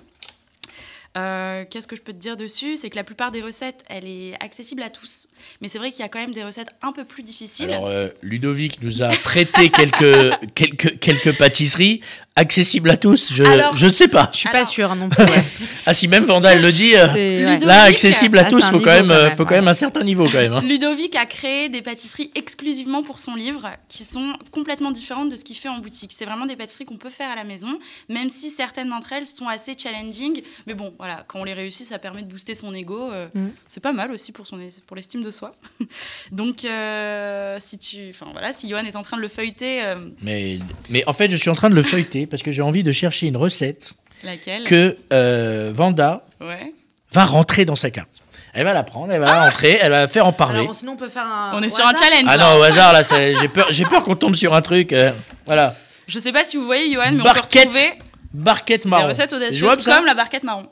[1.18, 2.76] Euh, Qu'est-ce que je peux te dire dessus?
[2.76, 5.28] C'est que la plupart des recettes, elle est accessible à tous.
[5.62, 7.70] Mais c'est vrai qu'il y a quand même des recettes un peu plus difficiles.
[7.70, 12.02] Alors, euh, Ludovic nous a prêté quelques, quelques, quelques pâtisseries.
[12.36, 14.30] Accessible à tous, je Alors- je sais pas.
[14.34, 15.24] Je suis Alors- pas sûre non plus.
[15.24, 15.44] ouais.
[15.86, 17.08] Ah si même Vanda elle le dit, euh.
[17.14, 19.50] Ludovic, là accessible à Ah, tous, faut quand niveau même, quand euh, même, faut quand
[19.54, 19.60] ouais.
[19.60, 20.54] même un certain niveau quand même.
[20.54, 20.62] hein.
[20.66, 25.44] Ludovic a créé des pâtisseries exclusivement pour son livre, qui sont complètement différentes de ce
[25.44, 26.14] qu'il fait en boutique.
[26.18, 27.78] C'est vraiment des pâtisseries qu'on peut faire à la maison,
[28.10, 30.42] même si certaines d'entre elles sont assez challenging.
[30.68, 33.12] Mais bon, voilà, quand on les réussit, ça permet de booster son ego.
[33.12, 33.50] euh, Mm.
[33.68, 35.56] C'est pas mal aussi pour, son, pour l'estime de soi.
[36.32, 40.08] Donc, euh, si tu, enfin voilà, si Johan est en train de le feuilleter, euh,
[40.22, 42.84] Mais mais en fait je suis en train de le feuilleter parce que j'ai envie
[42.84, 46.74] de chercher une recette laquelle que euh, Vanda Ouais.
[47.12, 48.10] va rentrer dans sa carte.
[48.56, 50.60] Elle va la prendre, elle va la rentrer, elle va la faire en parler.
[50.60, 51.52] Alors, sinon, on peut faire un.
[51.56, 52.26] On est sur un challenge.
[52.28, 54.94] Ah non, au hasard, là, j'ai peur, j'ai peur qu'on tombe sur un truc.
[54.94, 55.12] euh,
[55.48, 55.76] voilà.
[56.08, 57.94] Je sais pas si vous voyez Johan, mais on Barquette peut retrouver
[58.34, 59.08] Barquette des marron.
[59.08, 60.68] recettes C'est audacieuses comme la barquette marron.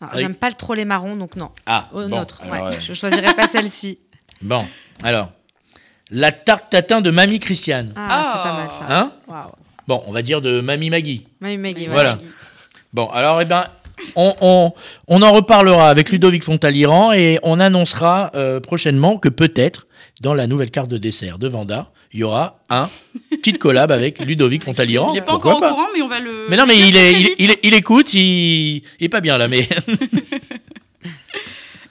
[0.00, 0.20] Alors, Oui.
[0.20, 1.50] J'aime pas le trop les marrons, donc non.
[1.66, 2.40] Ah, Au bon, nôtre.
[2.50, 2.80] alors, ouais.
[2.80, 3.98] Je choisirais pas celle-ci.
[4.42, 4.66] Bon,
[5.02, 5.30] alors.
[6.10, 7.92] La tarte tatin de Mamie Christiane.
[7.96, 8.98] Ah, c'est pas mal ça.
[8.98, 9.12] Hein?
[9.26, 9.52] Waouh.
[9.88, 11.26] Bon, on va dire de Mamie Maggie.
[11.40, 12.16] Mamie Maggie, Voilà.
[12.16, 12.18] voilà.
[12.92, 13.66] Bon, alors, eh ben,
[14.16, 14.72] on, on,
[15.08, 19.86] on en reparlera avec Ludovic Fontaliran et on annoncera euh, prochainement que peut-être,
[20.20, 22.88] dans la nouvelle carte de dessert de Vanda, il y aura un
[23.30, 25.12] petite collab avec Ludovic Fontaliran.
[25.12, 26.46] Il est pas Pourquoi encore au courant, mais on va le.
[26.48, 29.66] Mais non, mais il, est, il, il écoute, il, il est pas bien là, mais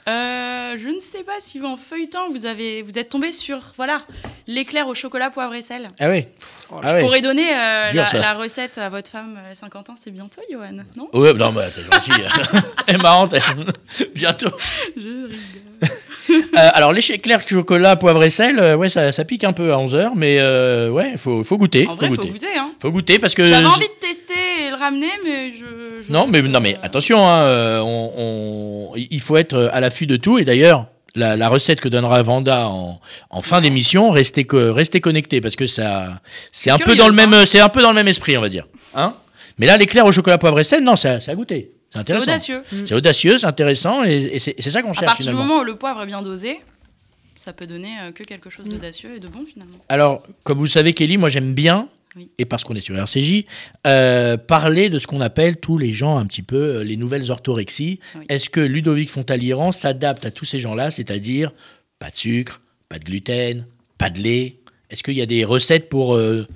[0.08, 4.02] Euh, je ne sais pas si en feuilletant vous avez vous êtes tombé sur voilà
[4.48, 5.90] l'éclair au chocolat poivre et sel.
[6.00, 6.26] ah oui,
[6.72, 9.96] Oh, ah Je pourrais donner euh, Dur, la, recette à votre femme à 50 ans,
[10.00, 11.10] c'est bientôt, Johan, non?
[11.14, 12.12] Ouais, non, mais t'es gentil.
[12.88, 13.34] Elle est marrante.
[13.34, 14.08] elle.
[14.16, 14.50] Bientôt.
[14.98, 15.90] Je rigole.
[16.56, 19.74] Euh, alors, l'échec clair, chocolat, poivre et sel, euh, ouais, ça, ça pique un peu
[19.74, 21.88] à 11h, mais euh, ouais, il faut, faut goûter.
[21.88, 22.32] En vrai, faut faut goûter.
[22.32, 22.58] goûter.
[22.60, 22.72] Hein.
[22.80, 23.48] Faut goûter parce que.
[23.48, 24.34] J'avais envie de tester
[24.68, 25.66] et le ramener, mais je.
[26.06, 30.16] je Non, mais, non, mais attention, hein, on, on- il faut être à l'affût de
[30.16, 30.38] tout.
[30.38, 35.42] Et d'ailleurs, la, la recette que donnera Vanda en, en fin d'émission, restez, restez connectés
[35.42, 37.46] parce que ça, c'est un peu dans le même, hein.
[37.46, 38.68] c'est un peu dans le même esprit, on va dire.
[38.96, 39.16] Hein
[39.58, 41.72] mais là, l'éclair au chocolat, poivre et sel, non, ça, ça a goûté.
[42.06, 42.62] C'est audacieux.
[42.70, 45.46] C'est audacieux, c'est intéressant, et, et c'est ça qu'on À cherche partir du finalement.
[45.46, 46.60] moment où le poivre est bien dosé,
[47.36, 49.78] ça peut donner euh, que quelque chose d'audacieux et de bon finalement.
[49.90, 52.30] Alors, comme vous le savez, Kelly, moi j'aime bien, Oui.
[52.38, 53.46] et parce qu'on est sur RCJ,
[53.86, 57.30] euh, parler de ce qu'on appelle tous les gens un petit peu euh, les nouvelles
[57.32, 58.00] orthorexies.
[58.16, 58.26] Oui.
[58.30, 61.52] Est-ce que Ludovic Fontaliran s'adapte à tous ces gens-là, c'est-à-dire
[62.00, 63.66] pas de sucre, pas de gluten,
[63.98, 64.56] pas de lait?
[64.90, 66.16] Est-ce qu'il y a des recettes pour...
[66.16, 66.48] euh,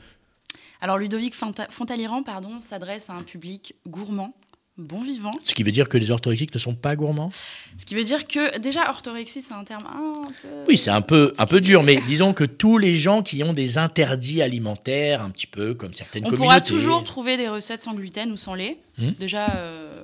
[0.79, 4.33] Alors Ludovic Fonta- Fontaliran pardon, s'adresse à un public gourmand,
[4.77, 7.31] bon vivant, ce qui veut dire que les orthorexiques ne sont pas gourmands
[7.77, 11.01] ce qui veut dire que déjà orthorexie c'est un terme un peu Oui, c'est un
[11.01, 15.21] peu, un peu dur, mais disons que tous les gens qui ont des interdits alimentaires,
[15.21, 16.47] un petit peu comme certaines On communautés...
[16.47, 18.79] pourra toujours trouver des recettes sans gluten ou sans lait.
[18.97, 19.11] Hmm.
[19.19, 20.03] Déjà, euh,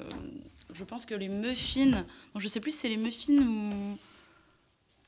[0.73, 3.97] je pense que les muffins, bon, je sais plus si c'est les muffins ou.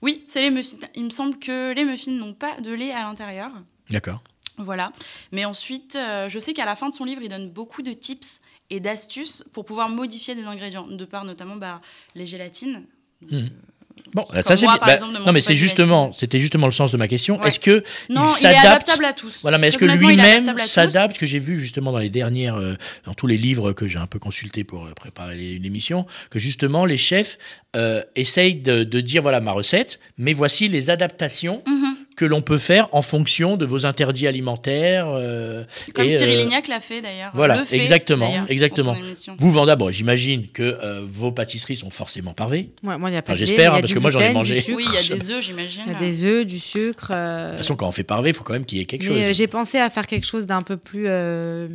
[0.01, 0.77] Oui, c'est les muffins.
[0.95, 3.51] Il me semble que les muffins n'ont pas de lait à l'intérieur.
[3.91, 4.23] D'accord.
[4.57, 4.91] Voilà.
[5.31, 7.93] Mais ensuite, euh, je sais qu'à la fin de son livre, il donne beaucoup de
[7.93, 11.81] tips et d'astuces pour pouvoir modifier des ingrédients, de par notamment bah,
[12.15, 12.83] les gélatines.
[14.13, 17.07] Bon, Comme ça c'est Bah, non, mais c'est justement, c'était justement le sens de ma
[17.07, 17.39] question.
[17.39, 17.47] Ouais.
[17.47, 19.39] Est-ce que Non, il il, est s'adapte adaptable à tous.
[19.41, 21.17] Voilà, mais est-ce que lui-même s'adapte?
[21.17, 22.75] Que j'ai vu justement dans les dernières, euh,
[23.05, 26.85] dans tous les livres que j'ai un peu consultés pour euh, préparer l'émission, que justement
[26.85, 27.37] les chefs
[27.75, 31.94] euh, essayent de, de dire voilà ma recette, mais voici les adaptations Mhm.
[32.15, 35.07] Que l'on peut faire en fonction de vos interdits alimentaires.
[35.09, 37.31] euh, Comme et, Cyril euh, Lignac l'a fait d'ailleurs.
[37.33, 38.95] voilà, Le fait, exactement, exactement.
[39.37, 42.69] Vous, Vanda, bon, j'imagine que euh, vos pâtisseries sont forcément parvées.
[42.83, 44.61] Ouais, moi, il n'y a pas Enfin, j'espère, y parce que moi, j'en ai mangé.
[44.61, 44.77] sucre.
[44.77, 45.83] Oui, il y a des œufs, j'imagine.
[45.87, 47.11] Il y a des œufs, du sucre.
[47.13, 48.85] euh, De toute façon, quand on fait parvé, il faut quand même qu'il y ait
[48.85, 49.15] quelque chose.
[49.15, 51.67] Mais euh, j'ai pensé à faire quelque chose d'un peu plus, euh,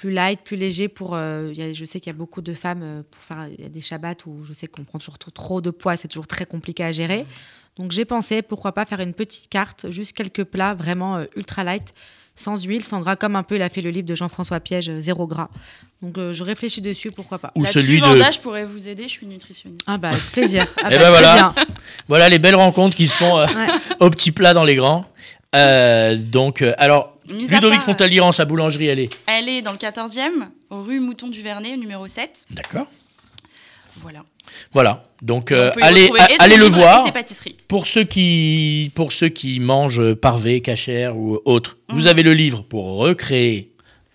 [0.00, 0.88] plus light, plus léger.
[0.88, 3.22] Pour, euh, il y a- je sais qu'il y a beaucoup de femmes euh, pour
[3.22, 3.46] faire.
[3.56, 5.96] Il y a des shabbats où je sais qu'on prend toujours trop, trop de poids,
[5.96, 7.26] c'est toujours très compliqué à gérer.
[7.76, 11.64] Donc j'ai pensé, pourquoi pas faire une petite carte, juste quelques plats vraiment euh, ultra
[11.64, 11.92] light,
[12.34, 14.88] sans huile, sans gras, comme un peu il a fait le livre de Jean-François Piège,
[14.88, 15.50] euh, zéro gras.
[16.00, 17.52] Donc euh, je réfléchis dessus, pourquoi pas.
[17.54, 18.06] Ou celui de.
[18.06, 19.84] Vanda, je pourrais vous aider, je suis nutritionniste.
[19.86, 20.66] Ah bah avec plaisir.
[20.82, 21.52] Ah Eh bah, ben très voilà.
[21.54, 21.64] bien.
[22.08, 23.66] Voilà les belles rencontres qui se font euh, Ouais.
[24.00, 25.04] au petit plat dans les grands.
[25.54, 29.10] Euh, donc, euh, alors, Ludovic part, Fontaliran, sa boulangerie, elle est.
[29.26, 32.46] Elle est dans le 14e, rue Mouton du Vernet, numéro 7.
[32.50, 32.86] D'accord.
[33.96, 34.24] Voilà.
[34.72, 35.02] Voilà.
[35.22, 37.04] Donc, euh, allez, allez le voir.
[37.68, 42.06] Pour ceux qui, pour ceux qui mangent parvé, cachère ou autre, vous Mhm.
[42.06, 43.72] avez le livre pour recréer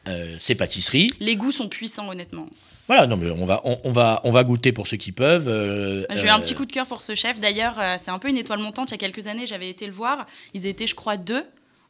[0.07, 1.11] euh, ces pâtisseries.
[1.19, 2.45] Les goûts sont puissants, honnêtement.
[2.87, 5.47] Voilà, non mais on va, on, on va, on va goûter pour ceux qui peuvent.
[5.49, 7.39] euh, J'ai eu euh, un petit coup de cœur pour ce chef.
[7.39, 8.89] D'ailleurs, euh, c'est un peu une étoile montante.
[8.89, 10.27] Il y a quelques années, j'avais été le voir.
[10.53, 11.43] Ils étaient, je crois, deux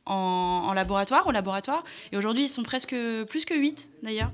[0.06, 1.84] en, en laboratoire, au laboratoire.
[2.12, 2.96] Et aujourd'hui, ils sont presque
[3.30, 4.32] plus que huit, d'ailleurs.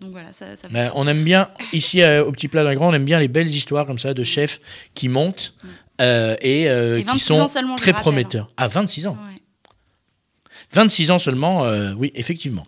[0.00, 0.92] Donc voilà, ça, ça plaisir.
[0.96, 3.48] on aime bien, ici euh, au Petit Plat d'un Grand, on aime bien les belles
[3.48, 4.60] histoires comme ça de chefs
[4.92, 5.54] qui montent
[6.00, 8.50] euh, et, euh, Et qui 26 sont très rappelle, prometteurs.
[8.56, 9.16] Ah, 26 ans.
[9.30, 9.40] Ouais.
[10.72, 12.66] 26 ans seulement, euh, oui, effectivement.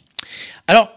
[0.69, 0.91] Alors,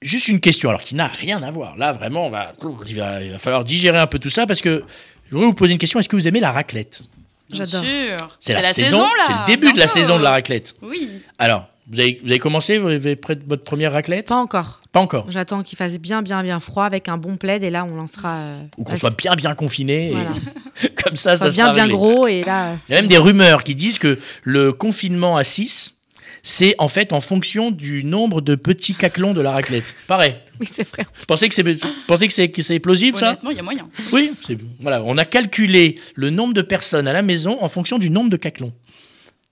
[0.00, 1.76] juste une question, alors qui n'a rien à voir.
[1.76, 2.52] Là, vraiment, on va,
[2.86, 4.84] il, va, il va falloir digérer un peu tout ça parce que
[5.26, 5.98] je voudrais vous poser une question.
[5.98, 7.02] Est-ce que vous aimez la raclette?
[7.54, 7.84] J'adore.
[8.40, 9.24] C'est la, saison, là.
[9.28, 10.74] c'est le début de la saison de la raclette.
[10.82, 11.08] Oui.
[11.38, 14.28] Alors, vous avez, vous avez commencé, vous avez prêt votre première raclette?
[14.28, 14.80] Pas encore.
[14.92, 15.26] Pas encore.
[15.28, 18.36] J'attends qu'il fasse bien, bien, bien froid avec un bon plaid et là, on lancera.
[18.36, 20.12] euh, Ou qu'on la- soit bien, bien confiné.
[20.82, 21.96] et comme ça, ça Soit bien, sera bien réglé.
[21.96, 22.72] gros et là.
[22.88, 25.93] Il y a même des rumeurs qui disent que le confinement à 6,
[26.46, 29.94] c'est en fait en fonction du nombre de petits caclons de la raclette.
[30.06, 30.34] Pareil.
[30.60, 31.04] Oui, c'est vrai.
[31.18, 31.64] Vous pensez que c'est,
[32.06, 33.30] pensez que c'est, que c'est plausible ça?
[33.30, 33.88] Honnêtement, il y a moyen.
[34.12, 35.02] Oui, c'est, voilà.
[35.04, 38.36] On a calculé le nombre de personnes à la maison en fonction du nombre de
[38.36, 38.72] caclons.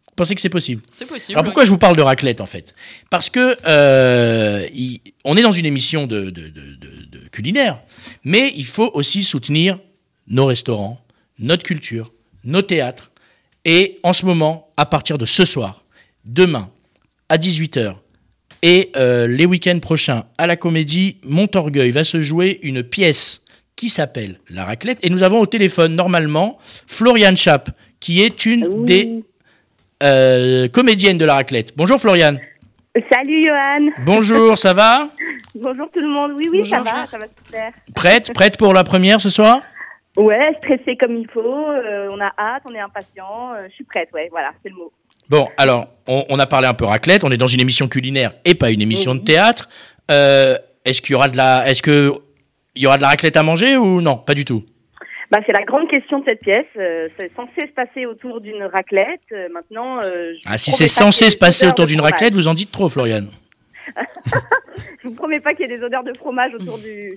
[0.07, 0.83] Vous pensez que c'est possible?
[0.93, 1.33] C'est possible.
[1.37, 2.75] Alors pourquoi je vous parle de raclette en fait?
[3.09, 7.81] Parce que euh, il- on est dans une émission de, de- de- de- de culinaire,
[8.23, 9.79] mais il faut aussi soutenir
[10.29, 11.01] nos restaurants,
[11.39, 12.13] notre culture,
[12.45, 13.11] nos théâtres.
[13.65, 15.83] Et en ce moment, à partir de ce soir,
[16.27, 16.71] demain,
[17.33, 17.95] à 18h,
[18.61, 23.43] et euh, les week-ends prochains, à la comédie Montorgueil, va se jouer une pièce
[23.75, 24.99] qui s'appelle La Raclette.
[25.03, 28.85] Et nous avons au téléphone, normalement, Floriane Chap, qui est une Oui.
[28.85, 29.25] des
[30.03, 31.73] euh, comédiennes de La Raclette.
[31.75, 32.39] Bonjour Floriane.
[33.11, 33.91] Salut Johan.
[34.05, 35.09] Bonjour, ça va?
[35.55, 36.33] Bonjour tout le monde.
[36.39, 37.73] Oui, oui, ça va, ça va super.
[37.95, 39.63] Prête Prête pour la première ce soir?
[40.19, 41.41] Ouais, stressé comme il faut.
[41.41, 43.55] euh, on a hâte, on est impatient.
[43.55, 44.93] euh, je suis prête, ouais, voilà, c'est le mot.
[45.33, 48.33] Bon, alors, on, on a parlé un peu raclette, on est dans une émission culinaire
[48.45, 49.71] et pas une émission de théâtre.
[50.11, 51.67] Euh, est-ce qu'il y aura de la...
[51.67, 52.13] Est-ce que...
[52.75, 54.19] Il y aura de la raclette à manger ou non?
[54.19, 54.63] Pas du tout.
[55.31, 56.67] Bah, c'est la grande question de cette pièce.
[56.79, 59.23] euh, c'est censé se passer autour d'une raclette.
[59.33, 62.71] euh, maintenant, je Ah, si c'est censé se passer autour d'une raclette, vous en dites
[62.71, 63.29] trop, Floriane.
[65.03, 67.17] Je vous promets pas qu'il y ait des odeurs de fromage autour du,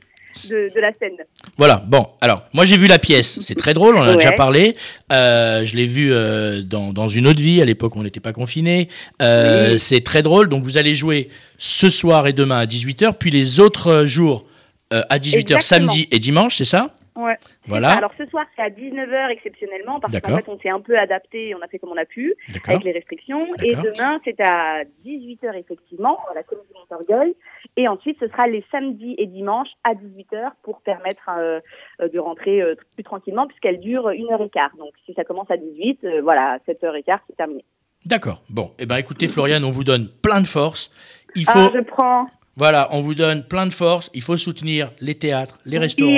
[0.49, 1.17] de, de la scène.
[1.57, 4.15] Voilà, bon, alors, moi j'ai vu la pièce, c'est très drôle, on en a Ouais.
[4.15, 4.75] déjà parlé.
[5.11, 8.19] Euh, je l'ai vu euh, dans, dans une autre vie, à l'époque où on n'était
[8.19, 8.87] pas confinés.
[9.21, 9.79] Euh, Oui.
[9.79, 13.59] C'est très drôle, donc vous allez jouer ce soir et demain à 18h, puis les
[13.59, 14.45] autres jours
[14.91, 15.59] à 18h, Exactement.
[15.61, 16.91] samedi et dimanche, c'est ça?
[17.15, 17.37] Ouais.
[17.67, 20.97] Voilà, Alors ce soir, c'est à 19h exceptionnellement parce qu'en fait, on s'est un peu
[20.99, 22.33] adapté, on a fait comme on a pu.
[22.67, 23.47] avec les restrictions.
[23.63, 27.33] Et demain, c'est à 18h effectivement, à la comédie Montorgueil.
[27.77, 31.59] Et ensuite, ce sera les samedis et dimanches à 18h pour permettre euh,
[32.01, 34.71] euh, de rentrer euh, plus tranquillement puisqu'elle dure une heure et quart.
[34.77, 37.65] Donc, si ça commence à 18, euh, voilà, 7h15, c'est terminé.
[38.05, 38.43] D'accord.
[38.49, 40.91] Bon, eh ben écoutez Floriane, on vous donne plein de force.
[41.35, 42.27] Il faut, Ah, je prends.
[42.57, 44.09] Voilà, on vous donne plein de force.
[44.13, 46.15] Il faut soutenir les théâtres, les restaurants,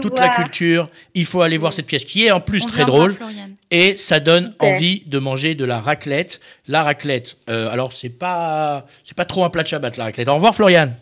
[0.00, 0.28] toute voir.
[0.30, 0.88] la culture.
[1.14, 3.54] Il faut aller voir cette pièce qui est en plus On très drôle Floriane.
[3.72, 4.68] et ça donne Super.
[4.68, 6.40] envie de manger de la raclette.
[6.68, 7.38] La raclette.
[7.48, 10.28] euh, alors c'est pas, c'est pas trop un plat de Shabbat la raclette.
[10.28, 10.94] Au revoir Floriane.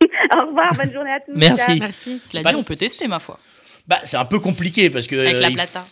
[0.02, 1.32] Au revoir, bonne journée à tous.
[1.34, 1.78] Merci.
[1.78, 2.20] Merci.
[2.24, 3.38] Cela dit, on peut tester, ma foi.
[3.86, 5.84] Bah c'est un peu compliqué parce que Avec euh, la il plata.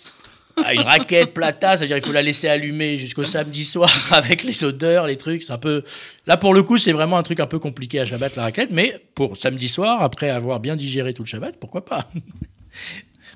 [0.65, 4.65] Ah, une raquette plata, c'est-à-dire il faut la laisser allumer jusqu'au samedi soir avec les
[4.65, 5.43] odeurs, les trucs.
[5.43, 5.83] C'est un peu.
[6.27, 8.71] Là, pour le coup, c'est vraiment un truc un peu compliqué à Shabbat la raclette,
[8.71, 12.09] mais pour samedi soir, après avoir bien digéré tout le Shabbat, pourquoi pas?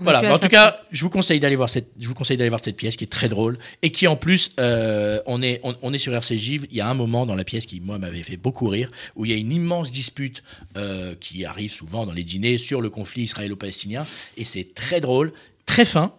[0.01, 0.35] Voilà.
[0.35, 2.77] en tout cas, je vous conseille d'aller voir cette, je vous conseille d'aller voir cette
[2.77, 5.99] pièce qui est très drôle et qui en plus, euh, on est, on, on est
[5.99, 6.49] sur RCJ.
[6.49, 9.25] Il y a un moment dans la pièce qui moi m'avait fait beaucoup rire, où
[9.25, 10.43] il y a une immense dispute
[10.77, 14.07] euh, qui arrive souvent dans les dîners sur le conflit israélo-palestinien
[14.37, 15.33] et c'est très drôle,
[15.67, 16.13] très fin.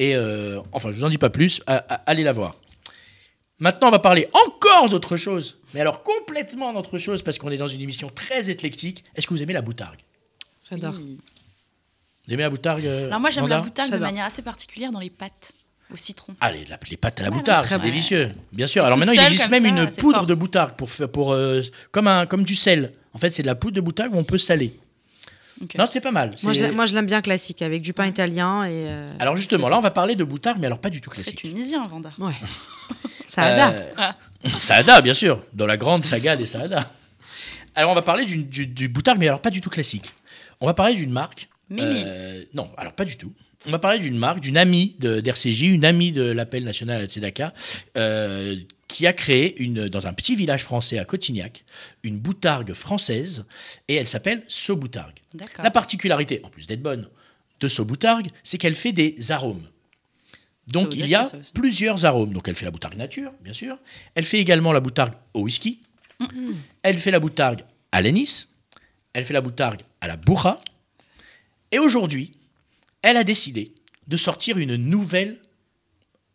[0.00, 1.60] Et euh, enfin, je vous en dis pas plus.
[1.66, 2.56] à- à- allez la voir.
[3.58, 7.58] Maintenant, on va parler encore d'autre chose, mais alors complètement d'autre chose parce qu'on est
[7.58, 9.04] dans une émission très éclectique.
[9.14, 10.00] Est-ce que vous aimez la boutargue?
[10.70, 10.94] J'adore.
[10.96, 11.18] Oui.
[12.26, 15.00] Vous aimez la boutargue euh, Alors moi, j'aime la boutargue de manière assez particulière dans
[15.00, 15.52] les pâtes
[15.92, 16.34] au citron.
[16.40, 16.64] Ah, les,
[16.96, 18.32] pâtes à la boutargue, c'est délicieux.
[18.52, 18.82] Bien sûr.
[18.82, 20.26] Et Alors maintenant, il existe même ça, une poudre fort.
[20.26, 21.60] de boutargue pour pour euh,
[21.92, 22.92] comme un comme du sel.
[23.12, 24.79] En fait, c'est de la poudre de boutargue où on peut saler.
[25.78, 26.34] Non, c'est pas mal.
[26.42, 28.84] Moi, je C'est- l'ai- moi, je l'aime bien classique, avec du pain italien et.
[28.86, 31.22] euh, Alors justement, là, on va parler de boutargue, mais alors pas du tout C'est
[31.22, 31.42] classique.
[31.42, 32.12] tunisien, Vanda.
[32.18, 32.32] Ouais.
[33.26, 33.74] Ça adore.
[33.98, 36.90] Euh, Saada, bien sûr, dans la grande saga des Saada.
[37.74, 40.12] Alors, on va parler du, du boutargue, mais alors pas du tout classique.
[40.60, 41.48] On va parler d'une marque.
[41.68, 42.02] Mimi.
[42.04, 43.32] euh, non, alors pas du tout.
[43.68, 47.06] On va parler d'une marque, d'une amie de- d'RCJ, une amie de l'appel national à
[47.06, 47.52] Tzedaka,
[47.96, 48.56] euh,
[48.90, 51.64] qui a créé une, dans un petit village français à Cotignac
[52.02, 53.44] une boutargue française,
[53.86, 55.20] et elle s'appelle Soboutargue.
[55.62, 57.08] La particularité, en plus d'être bonne,
[57.60, 59.62] de Soboutargue, c'est qu'elle fait des arômes.
[60.66, 62.32] Donc il y a plusieurs arômes.
[62.32, 63.78] Donc elle fait la boutargue nature, bien sûr.
[64.16, 65.80] Elle fait également la boutargue au whisky.
[66.82, 68.48] Elle fait la boutargue à l'anis.
[69.12, 70.56] Elle fait la boutargue à la bourra.
[71.70, 72.32] Et aujourd'hui,
[73.02, 73.72] elle a décidé
[74.08, 75.40] de sortir une nouvelle,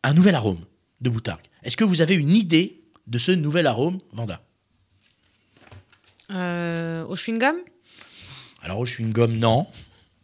[0.04, 0.64] un nouvel arôme
[1.02, 1.46] de boutargue.
[1.66, 4.42] Est-ce que vous avez une idée de ce nouvel arôme, Vanda?
[6.32, 7.56] Euh, au chewing-gum?
[8.64, 9.68] Alors au chewing-gum, non.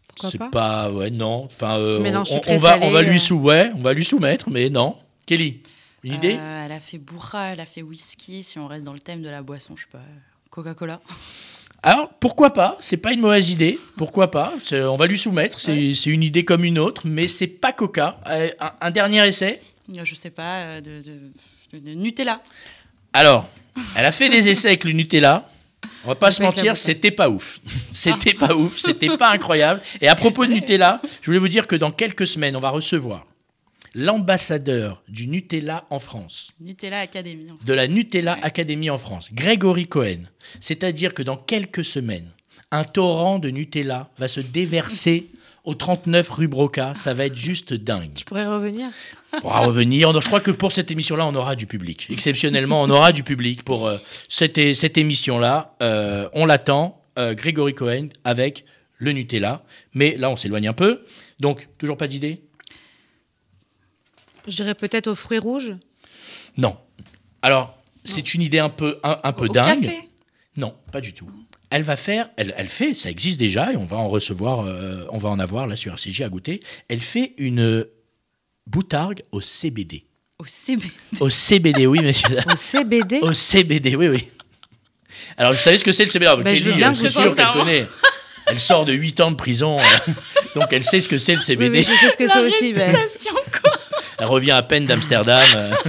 [0.07, 0.49] Pourquoi C'est pas?
[0.49, 1.43] pas, ouais, non.
[1.45, 1.99] Enfin, euh,
[2.47, 3.19] on, va, salé, on va lui euh.
[3.19, 4.95] sou, ouais, on va lui soumettre, mais non.
[5.25, 5.61] Kelly,
[6.03, 6.35] une idée?
[6.39, 8.43] Euh, Elle a fait bourra, elle a fait whisky.
[8.43, 10.01] Si on reste dans le thème de la boisson, je sais pas.
[10.49, 11.01] Coca-Cola.
[11.83, 12.77] Alors, pourquoi pas?
[12.81, 13.79] C'est pas une mauvaise idée.
[13.97, 14.53] Pourquoi pas?
[14.63, 15.59] C'est- On va lui soumettre.
[15.59, 18.19] C'est c'est une idée comme une autre, mais c'est pas Coca.
[18.27, 19.61] Euh, un, un dernier essai?
[20.03, 21.01] Je sais pas, euh, de,
[21.73, 22.41] de- de Nutella.
[23.13, 23.49] Alors,
[23.95, 25.49] elle a fait des essais avec le Nutella.
[26.05, 27.59] On va pas se mentir, c'était pas ouf.
[27.91, 29.81] C'était pas ouf, c'était pas incroyable.
[29.99, 32.69] Et à propos de Nutella, je voulais vous dire que dans quelques semaines, on va
[32.69, 33.25] recevoir
[33.93, 37.47] l'ambassadeur du Nutella en France, Nutella Academy.
[37.63, 38.43] de la Nutella Ouais.
[38.43, 40.23] Academy en France, Grégory Cohen.
[40.59, 42.29] C'est-à-dire que dans quelques semaines,
[42.71, 45.27] un torrent de Nutella va se déverser
[45.63, 46.93] au 39 rue Broca.
[46.95, 48.13] Ça va être juste dingue.
[48.15, 48.87] Tu pourrais revenir
[49.43, 50.11] On va revenir.
[50.19, 52.07] Je crois que pour cette émission-là, on aura du public.
[52.09, 53.97] Exceptionnellement, on aura du public pour euh,
[54.29, 55.75] cette, cette émission-là.
[55.81, 57.01] Euh, on l'attend.
[57.19, 58.65] euh, Grégory Cohen avec
[58.97, 59.63] le Nutella.
[59.93, 61.01] Mais là, on s'éloigne un peu.
[61.39, 62.41] Donc, toujours pas d'idée?
[64.47, 65.73] Je dirais peut-être aux fruits rouges.
[66.57, 66.77] Non.
[67.41, 69.81] Alors, c'est une idée un peu, un, un peu Au dingue.
[69.83, 69.99] café?
[70.57, 71.27] Non, pas du tout.
[71.71, 75.05] Elle va faire, elle, elle fait, ça existe déjà et on va en recevoir, euh,
[75.09, 76.59] on va en avoir là sur RCJ à goûter.
[76.89, 77.85] Elle fait une
[78.67, 80.03] boutargue au CBD.
[80.37, 80.83] Au CB.
[81.19, 82.27] Au CBD, oui, monsieur.
[82.51, 84.29] Au CBD Au CBD, oui, oui.
[85.37, 87.35] Alors, vous savez ce que c'est le CBD Alors, Ben, je veux bien que sûr
[87.35, 87.87] qu'elle connaît.
[88.47, 90.11] Elle sort de 8 ans de prison, euh,
[90.55, 91.77] donc elle sait ce que c'est le CBD.
[91.79, 92.73] oui, je sais ce que c'est aussi.
[92.73, 92.91] mais-
[93.61, 93.71] quoi.
[94.17, 95.41] Elle revient à peine d'Amsterdam.
[95.55, 95.73] euh.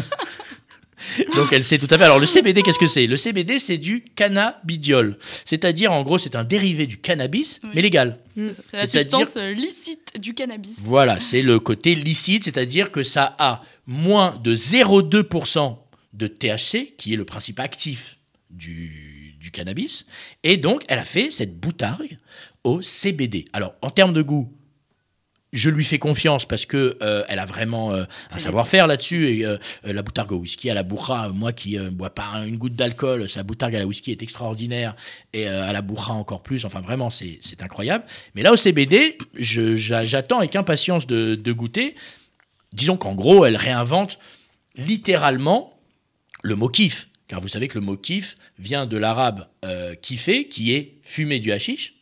[1.36, 2.04] Donc elle sait tout à fait.
[2.04, 3.06] Alors le CBD, qu'est-ce que c'est?
[3.06, 5.18] Le CBD, c'est du cannabidiol.
[5.44, 7.70] C'est-à-dire, en gros, c'est un dérivé du cannabis, Oui.
[7.74, 8.16] mais légal.
[8.36, 10.76] C'est la substance euh, licite du cannabis.
[10.78, 15.76] Voilà, c'est le côté licite, c'est-à-dire que ça a moins de 0,2%
[16.14, 18.18] de THC, qui est le principe actif
[18.50, 20.04] du, du cannabis.
[20.42, 22.18] Et donc, elle a fait cette boutargue
[22.64, 23.46] au CBD.
[23.52, 24.52] Alors, en termes de goût,
[25.52, 29.28] je lui fais confiance parce que euh, elle a vraiment euh, un savoir-faire là-dessus.
[29.28, 32.56] Et euh, la boutargue au whisky à la bourra, moi qui ne bois pas une
[32.56, 34.96] goutte d'alcool, sa boutargue à la whisky est extraordinaire
[35.32, 36.64] et à la bourra encore plus.
[36.64, 38.04] Enfin, vraiment, c'est incroyable.
[38.34, 41.94] Mais là, au CBD, j'attends avec impatience de, de goûter.
[42.72, 44.18] Disons qu'en gros, elle réinvente
[44.76, 45.78] littéralement
[46.42, 47.08] le mot kiff.
[47.28, 49.46] Car vous savez que le mot kiff vient de l'arabe
[50.00, 51.94] kiffer, qui est fumer du hashish.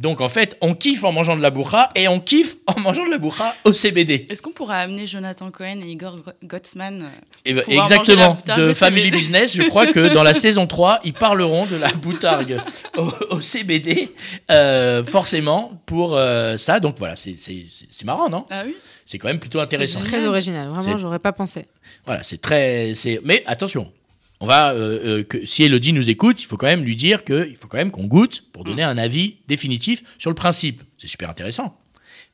[0.00, 3.04] Donc en fait, on kiffe en mangeant de la bourra et on kiffe en mangeant
[3.06, 4.26] de la bourra au CBD.
[4.30, 7.06] Est-ce qu'on pourra amener Jonathan Cohen et Igor Go- Gottsman euh,
[7.44, 9.16] Et ben, la exactement, boutargue de Family CBD.
[9.16, 12.58] Business, je crois que dans la saison 3, ils parleront de la boutargue
[12.98, 14.10] au, au CBD,
[14.50, 16.80] euh, forcément, pour euh, ça.
[16.80, 18.44] Donc voilà, c'est- c'est c'est- c'est marrant, non?
[18.50, 18.74] Ah oui
[19.06, 20.00] C'est quand même plutôt intéressant.
[20.00, 20.18] génial.
[20.20, 21.66] Très original, vraiment, C'est- j'aurais pas pensé.
[22.04, 22.94] Voilà, c'est très.
[22.94, 23.92] c'est- Mais attention,
[24.40, 24.72] on va.
[24.72, 27.68] euh, euh, que, si Elodie nous écoute, il faut quand même lui dire qu'il faut
[27.68, 30.82] quand même qu'on goûte pour donner un avis définitif sur le principe.
[30.98, 31.80] C'est super intéressant.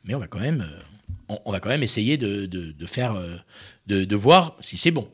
[0.04, 0.66] Mais on va quand même,
[1.28, 3.14] on, on va quand même essayer de, de- de faire.
[3.86, 5.08] de, de voir si c'est bon.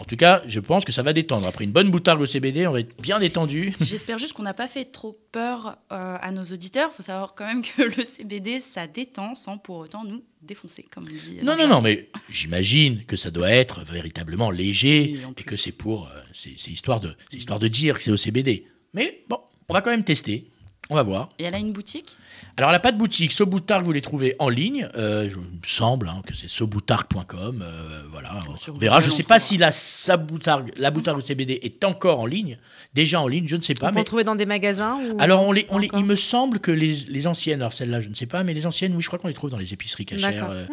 [0.00, 1.46] En tout cas, je pense que ça va détendre.
[1.46, 3.74] Après une bonne boutarde au CBD, on va être bien détendu.
[3.80, 6.90] J'espère juste qu'on n'a pas fait trop peur euh, à nos auditeurs.
[6.92, 10.84] Il faut savoir quand même que le CBD, ça détend sans pour autant nous défoncer,
[10.90, 11.38] comme on dit.
[11.42, 15.72] Non, non, non, mais j'imagine que ça doit être véritablement léger Oui, et que c'est
[15.72, 16.06] pour.
[16.06, 18.66] euh, c'est histoire, de, histoire de dire que c'est au CBD.
[18.94, 20.48] Mais bon, on va quand même tester.
[20.90, 21.28] On va voir.
[21.38, 22.16] Et elle a une boutique?
[22.56, 23.30] Alors, elle n'a pas de boutique.
[23.32, 24.88] Soboutargue, vous les trouvez en ligne.
[24.96, 27.62] Euh, je- il me semble hein, que c'est soboutargue.com.
[27.62, 28.40] euh, voilà.
[28.56, 29.00] Sur On verra.
[29.00, 29.70] Je ne sais on pas si la,
[30.08, 32.58] la boutargue CBD est encore en ligne.
[32.94, 33.88] Déjà en ligne, je ne sais On pas.
[33.88, 34.00] peut Mais...
[34.00, 35.16] le trouver dans des magasins ou...
[35.20, 38.00] Alors, on les, on les- Encore il me semble que les, les anciennes, alors celles-là,
[38.00, 39.72] je ne sais pas, mais les anciennes, oui, je crois qu'on les trouve dans les
[39.74, 40.50] épiceries cachères.
[40.50, 40.64] Euh,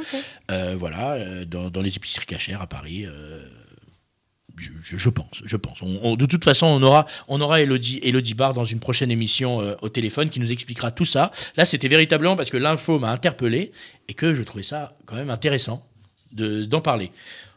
[0.52, 3.06] euh, voilà, euh, dans, dans les épiceries cachères à Paris.
[4.58, 5.82] Je, je- je pense, je pense.
[5.82, 9.12] On- on- de toute façon, on aura, on aura Elodie, Elodie Barr dans une prochaine
[9.12, 11.32] émission euh, au téléphone qui nous expliquera tout ça.
[11.58, 13.72] Là, c'était véritablement parce que l'info m'a interpellé
[14.08, 15.86] et que je trouvais ça quand même intéressant
[16.32, 17.12] de- d'en parler.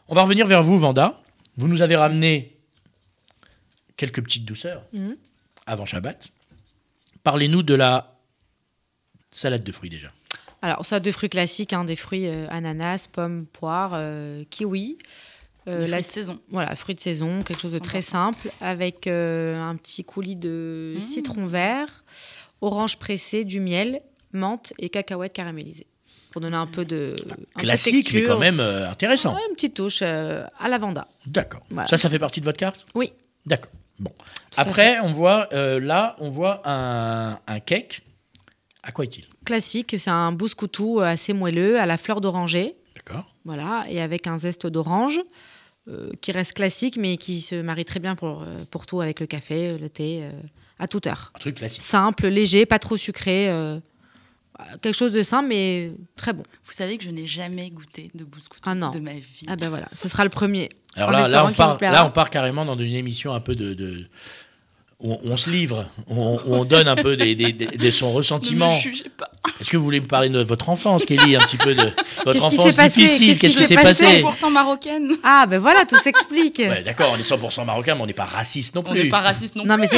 [0.07, 1.21] On va revenir vers vous, Vanda.
[1.57, 2.55] Vous nous avez ramené
[3.97, 5.15] quelques petites douceurs Mhm.
[5.65, 6.29] avant Shabbat.
[7.23, 8.15] Parlez-nous de la
[9.31, 10.11] salade de fruits déjà.
[10.61, 14.97] Alors, ça, de fruits classiques, hein, des fruits euh, ananas, pommes, poires, euh, kiwi.
[15.69, 16.39] Euh, la- saison.
[16.49, 20.95] Voilà, fruits de saison, quelque chose de très simple, avec euh, un petit coulis de
[20.97, 21.01] Mmh.
[21.01, 22.03] citron vert,
[22.61, 24.01] orange pressé, du miel,
[24.33, 25.87] menthe et cacahuètes caramélisées.
[26.31, 27.15] Pour donner un peu de.
[27.17, 29.33] un peu de Classique, mais quand même euh, intéressant.
[29.33, 31.07] Ouais, une petite touche euh, à la Vanda.
[31.25, 31.61] D'accord.
[31.71, 31.87] Voilà.
[31.89, 32.85] Ça, ça fait partie de votre carte?
[32.93, 33.13] Oui.
[33.47, 33.71] D'accord.
[33.97, 34.11] Bon.
[34.55, 38.03] Après, on voit euh, là, on voit un, un cake.
[38.83, 39.25] À quoi est-il?
[39.45, 42.75] Classique, c'est un bouscoutou assez moelleux à la fleur d'oranger.
[42.95, 43.25] D'accord.
[43.43, 45.23] Voilà, et avec un zeste d'orange euh,
[46.21, 49.25] qui reste classique, mais qui se marie très bien pour, euh, pour tout avec le
[49.25, 50.31] café, le thé, euh,
[50.77, 51.31] à toute heure.
[51.35, 51.81] Un truc classique.
[51.81, 53.49] Simple, léger, pas trop sucré.
[53.49, 53.79] euh,
[54.81, 56.43] quelque chose de simple, mais très bon.
[56.65, 58.91] Vous savez que je n'ai jamais goûté de bouscoutou Ah non.
[58.91, 59.45] de ma vie.
[59.47, 60.69] Ah ben voilà, ce sera le premier.
[60.95, 64.05] Alors là, on part, là, on part carrément dans une émission un peu de.
[65.01, 68.15] On, on se livre, on, on donne un peu des, des- des- de son Ne
[68.15, 68.75] ressentiment.
[68.75, 69.29] me jugez pas.
[69.61, 71.83] Est-ce que vous voulez me parler de votre enfance, Kelly, un petit peu de
[72.25, 75.11] votre Qu'est-ce qui enfance s'est passé difficile Qu'est-ce qui s'est passé 100% marocaine.
[75.23, 76.59] Ah, ben voilà, tout s'explique.
[76.59, 79.03] Ouais, D'accord, on est 100% marocain, mais on n'est pas raciste non On plus.
[79.03, 79.95] n'est pas raciste non, Non, mais plus,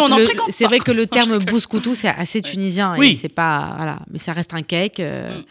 [0.50, 2.96] c'est on vrai que le terme bouscoutou, c'est assez tunisien.
[2.98, 3.12] Oui.
[3.12, 3.74] Et c'est pas.
[3.78, 3.98] Voilà.
[4.12, 5.00] Mais ça reste un cake.
[5.00, 5.44] euh, Mm.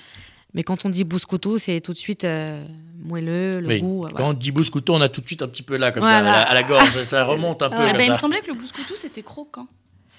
[0.54, 2.60] Mais quand on dit bouscoutou, c'est tout de suite euh,
[3.02, 3.80] moelleux, le Oui.
[3.80, 4.02] goût.
[4.08, 4.30] Quand voilà.
[4.30, 6.22] on dit bouscouton, on a tout de suite un petit peu là, comme ça, à
[6.22, 7.02] la, à la gorge.
[7.04, 9.66] Ça remonte un peu ben, il me semblait que le bouscoutou c'était croquant.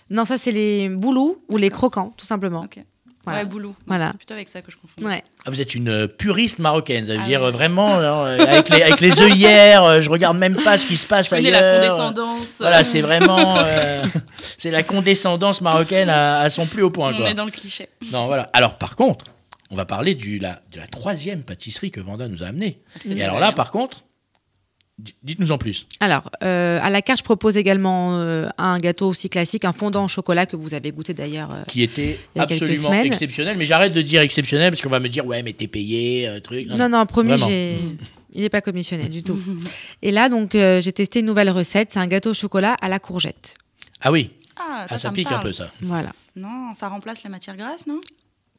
[0.10, 2.64] Non, ça, c'est les boulous ou les croquants, tout simplement.
[2.64, 2.80] Ok.
[3.24, 3.42] Voilà.
[3.42, 3.76] Ouais, boulot.
[3.86, 4.08] Voilà.
[4.08, 5.08] C'est plutôt avec ça que je confonds.
[5.08, 5.24] Ouais.
[5.46, 7.48] Ah, vous êtes une puriste marocaine, ça veut Ah dire ouais.
[7.48, 10.98] euh, vraiment, euh, avec, les, avec les œillères, euh, je regarde même pas ce qui
[10.98, 11.62] se passe Je ailleurs.
[11.62, 12.56] la condescendance.
[12.60, 13.58] Voilà, c'est vraiment.
[13.60, 14.04] euh,
[14.58, 17.14] c'est la condescendance marocaine à, à son plus haut point.
[17.14, 17.30] On Quoi.
[17.30, 17.90] est dans le cliché.
[18.12, 18.50] Non, voilà.
[18.54, 19.26] Alors, par contre,
[19.72, 22.80] on va parler du, la, de la troisième pâtisserie que Vanda nous a amenée.
[23.10, 24.06] Et alors là, par contre,
[25.24, 25.88] dites-nous en plus.
[26.00, 30.06] Alors, euh, à la carte, je propose également euh, un gâteau aussi classique, un fondant
[30.06, 31.52] au chocolat que vous avez goûté d'ailleurs.
[31.52, 33.06] euh, Qui était Il y a quelques absolument semaines.
[33.08, 33.58] exceptionnel.
[33.58, 36.40] Mais j'arrête de dire exceptionnel parce qu'on va me dire, ouais, mais t'es payé, euh,
[36.40, 36.68] truc.
[36.68, 37.48] Non, non, promis, Vraiment.
[37.48, 37.78] j'ai...
[38.34, 39.40] il n'est pas commissionné du tout.
[40.02, 41.92] Et là, donc, euh, j'ai testé une nouvelle recette.
[41.94, 43.56] C'est un gâteau au chocolat à la courgette.
[44.02, 45.72] Ah oui, Ah, ça, ah, ça, pique un peu ça.
[45.82, 48.00] Voilà, Non, ça remplace la matière grasse, non?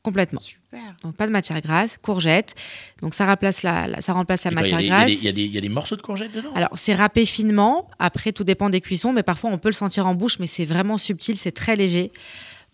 [0.03, 0.41] Complètement.
[0.41, 0.81] Super.
[1.03, 2.55] Donc, pas de matière grasse, courgette.
[3.03, 5.21] Donc, ça remplace la, la- ça remplace la Et matière Il y, a des- grasse.
[5.23, 6.53] il y a des- il y a des morceaux de courgettes dedans?
[6.55, 7.89] Alors, c'est râpé finement.
[7.99, 10.65] Après, tout dépend des cuissons, mais parfois, on peut le sentir en bouche, mais c'est
[10.65, 12.11] vraiment subtil, c'est très léger.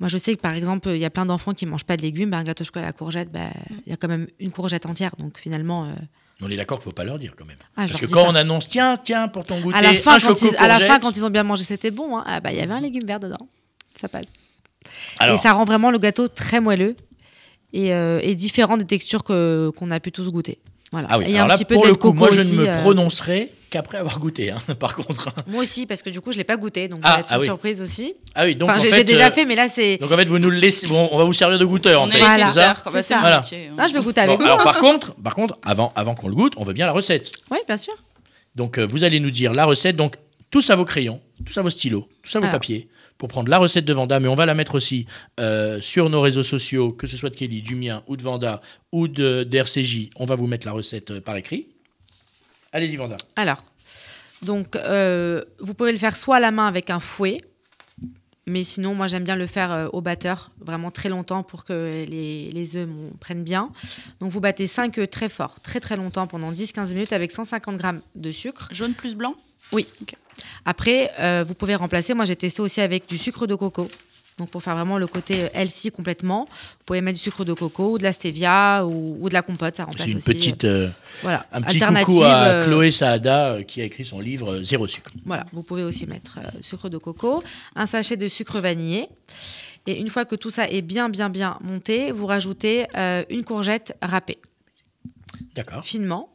[0.00, 2.02] Moi, je sais que par exemple, il y a plein d'enfants qui mangent pas de
[2.02, 2.30] légumes.
[2.30, 3.50] Ben, un gâteau au chocolat à la courgette, ben,
[3.86, 5.10] il y a quand même une courgette entière.
[5.18, 5.92] Donc, finalement, euh,
[6.40, 7.56] On est d'accord qu'il ne faut pas leur dire quand même.
[7.76, 8.30] Ah, Parce que quand pas.
[8.30, 10.74] on annonce, tiens, tiens, pour ton goûter, à la, fin, un quand ils, à la
[10.74, 11.02] fin, courgette.
[11.02, 12.16] quand ils ont bien mangé, c'était bon.
[12.16, 12.22] hein.
[12.28, 13.36] Ah, bah, il y avait un légume vert dedans.
[13.96, 14.26] Ça passe.
[15.18, 16.94] Alors, Et ça rend vraiment le gâteau très moelleux
[17.72, 20.58] et, euh, et différent des textures que, qu'on a pu tous goûter.
[20.90, 21.08] Voilà.
[21.10, 22.12] ah oui, Et il y a alors un là, petit peu pour de le coup,
[22.12, 25.28] coco moi, je ne me euh, prononcerai qu'après avoir goûté, hein, par contre.
[25.46, 27.26] Moi aussi, parce que du coup, je l'ai pas goûté, donc Ah, ça va être
[27.30, 27.46] ah une oui.
[27.46, 28.14] surprise aussi.
[28.34, 29.98] Ah oui, donc Enfin, en j'ai, fait, j'ai déjà euh, fait, mais là, c'est.
[29.98, 32.06] Donc en fait, vous nous le laissez, bon, on va vous servir de goûteur en
[32.06, 32.18] On fait.
[32.18, 32.46] Voilà.
[32.46, 33.18] c'est ça C'est ça.
[33.18, 33.40] un Voilà.
[33.40, 33.74] hein.
[33.76, 34.44] Ah, je vais goûter Bon, avec vous.
[34.46, 37.30] alors par contre, par contre, avant, avant qu'on le goûte, on veut bien la recette.
[37.50, 37.92] Oui, bien sûr.
[38.56, 39.94] Donc euh, vous allez nous dire la recette.
[39.96, 40.14] Donc
[40.50, 42.88] tous à vos crayons, tous à vos stylos, tous à vos papiers,
[43.18, 44.20] pour prendre la recette de Vanda.
[44.20, 45.06] Mais on va la mettre aussi
[45.38, 48.62] euh, sur nos réseaux sociaux, que ce soit de Kelly, du mien ou de Vanda
[48.92, 50.10] ou de d'RCJ.
[50.16, 51.68] On va vous mettre la recette euh, par écrit.
[52.72, 53.16] Allez-y Vanda.
[53.36, 53.62] Alors,
[54.42, 57.38] donc, euh, vous pouvez le faire soit à la main avec un fouet,
[58.46, 62.04] mais sinon, moi, j'aime bien le faire euh, au batteur, vraiment très longtemps pour que
[62.08, 62.88] les, les œufs
[63.20, 63.70] prennent bien.
[64.20, 67.76] Donc, vous battez 5 œufs très fort, très très longtemps, pendant 10-15 minutes, avec 150
[67.76, 68.68] grammes de sucre.
[68.72, 69.34] Jaune plus blanc?
[69.72, 69.86] Oui.
[70.64, 72.14] Après, euh, vous pouvez remplacer.
[72.14, 73.88] Moi, j'ai testé aussi avec du sucre de coco.
[74.38, 77.52] Donc, pour faire vraiment le côté euh, healthy complètement, vous pouvez mettre du sucre de
[77.54, 79.74] coco ou de la stevia ou, ou de la compote.
[79.74, 80.30] Ça remplace C'est une aussi.
[80.30, 80.90] euh, petite, euh,
[81.22, 82.06] voilà, un petit alternative.
[82.06, 85.10] coucou à euh, Chloé Saada qui a écrit son livre Zéro sucre.
[85.26, 87.42] Voilà, vous pouvez aussi mettre sucre de coco,
[87.74, 89.08] un sachet de sucre vanillé.
[89.88, 92.86] Et une fois que tout ça est bien, bien, bien monté, vous rajoutez
[93.30, 94.38] une courgette râpée.
[95.82, 96.32] Finement.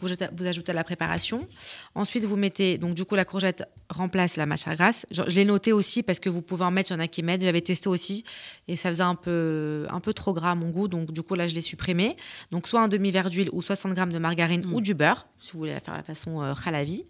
[0.00, 1.46] Vous, jetez- vous ajoutez à la préparation.
[1.94, 2.78] Ensuite, vous mettez.
[2.78, 5.06] Donc, du coup, la courgette remplace la matière grasse.
[5.10, 6.90] Je, je l'ai noté aussi parce que vous pouvez en mettre.
[6.90, 7.42] Il y en a qui mettent.
[7.42, 8.24] J'avais testé aussi.
[8.68, 10.88] Et ça faisait un peu, un peu trop gras à mon goût.
[10.88, 12.16] Donc, du coup, là, je l'ai supprimé.
[12.52, 15.58] Donc, soit un demi-verre d'huile ou 60 grammes de margarine ou du beurre, si vous
[15.60, 17.04] voulez la faire à la façon euh, khalavi.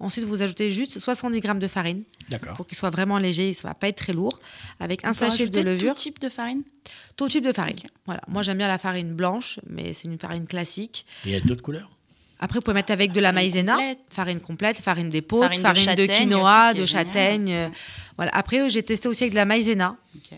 [0.00, 2.54] Ensuite, vous ajoutez juste 70 grammes de farine D'accord.
[2.56, 3.52] pour qu'il soit vraiment léger.
[3.52, 4.40] Ça va pas être très lourd.
[4.80, 5.94] Avec un On sachet de levure.
[5.94, 6.62] Tout type de farine?
[7.16, 7.76] Tout type de farine.
[8.06, 8.22] Voilà.
[8.28, 11.06] Moi, j'aime bien la farine blanche, mais c'est une farine classique.
[11.24, 11.90] Et il y a d'autres couleurs?
[12.40, 13.98] Après, vous pouvez mettre avec de la maïzena, complète.
[14.10, 17.70] farine complète, farine d'épaule, Farine farine, de quinoa, de châtaigne.
[18.22, 18.36] Voilà.
[18.36, 19.96] Après, euh, j'ai testé aussi avec de la maïzena.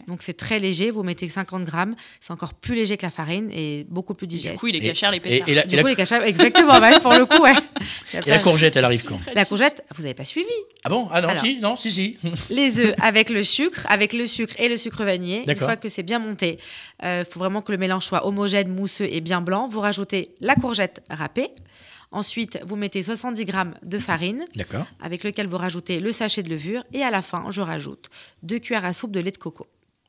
[0.09, 0.91] Donc, c'est très léger.
[0.91, 1.95] Vous mettez 50 grammes.
[2.19, 4.57] C'est encore plus léger que la farine et beaucoup plus Du digeste.
[4.57, 5.47] coup, il est cachère les pétards.
[5.49, 7.53] et la, Du et la- coup, les cachets, exactement, ouais, pour le coup, ouais.
[8.27, 10.47] et la courgette, elle arrive quand La courgette, vous n'avez pas suivi.
[10.85, 11.09] Ah bon?
[11.13, 11.45] Ah non, Alors.
[11.45, 12.17] si, non, si, si.
[12.51, 15.45] Les œufs avec le sucre, avec le sucre et le sucre vanillé.
[15.47, 16.59] Une fois que c'est bien monté,
[17.03, 19.67] il faut vraiment que le mélange soit homogène, mousseux et bien blanc.
[19.69, 21.51] Vous rajoutez la courgette râpée.
[22.15, 24.45] Ensuite, vous mettez 70 grammes de farine,
[25.01, 26.85] avec lequel vous rajoutez le sachet de levure.
[26.93, 28.09] Et à la fin, je rajoute
[28.45, 29.67] deux cuillères à soupe de lait de coco,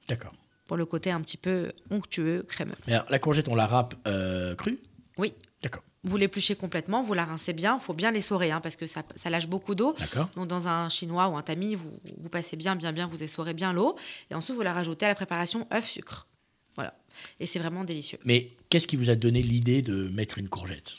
[0.08, 0.32] D'accord.
[0.68, 2.76] pour le côté un petit peu onctueux, crémeux.
[2.86, 4.78] Mais alors, la courgette, on la râpe euh, crue?
[5.18, 5.34] Oui.
[5.64, 5.82] D'accord.
[6.04, 7.78] Vous l'épluchez complètement, vous la rincez bien.
[7.82, 9.96] Il faut bien l'essorer, hein, parce que ça, ça lâche beaucoup d'eau.
[9.98, 10.30] D'accord.
[10.36, 13.56] Donc dans un chinois ou un tamis, vous, vous passez bien, bien, bien, vous essorez
[13.56, 13.96] bien l'eau.
[14.30, 16.28] Et ensuite, vous la rajoutez à la préparation œuf, sucre.
[16.76, 16.94] Voilà.
[17.40, 18.18] Et c'est vraiment délicieux.
[18.26, 20.92] Mais qu'est-ce qui vous a donné l'idée de mettre une courgette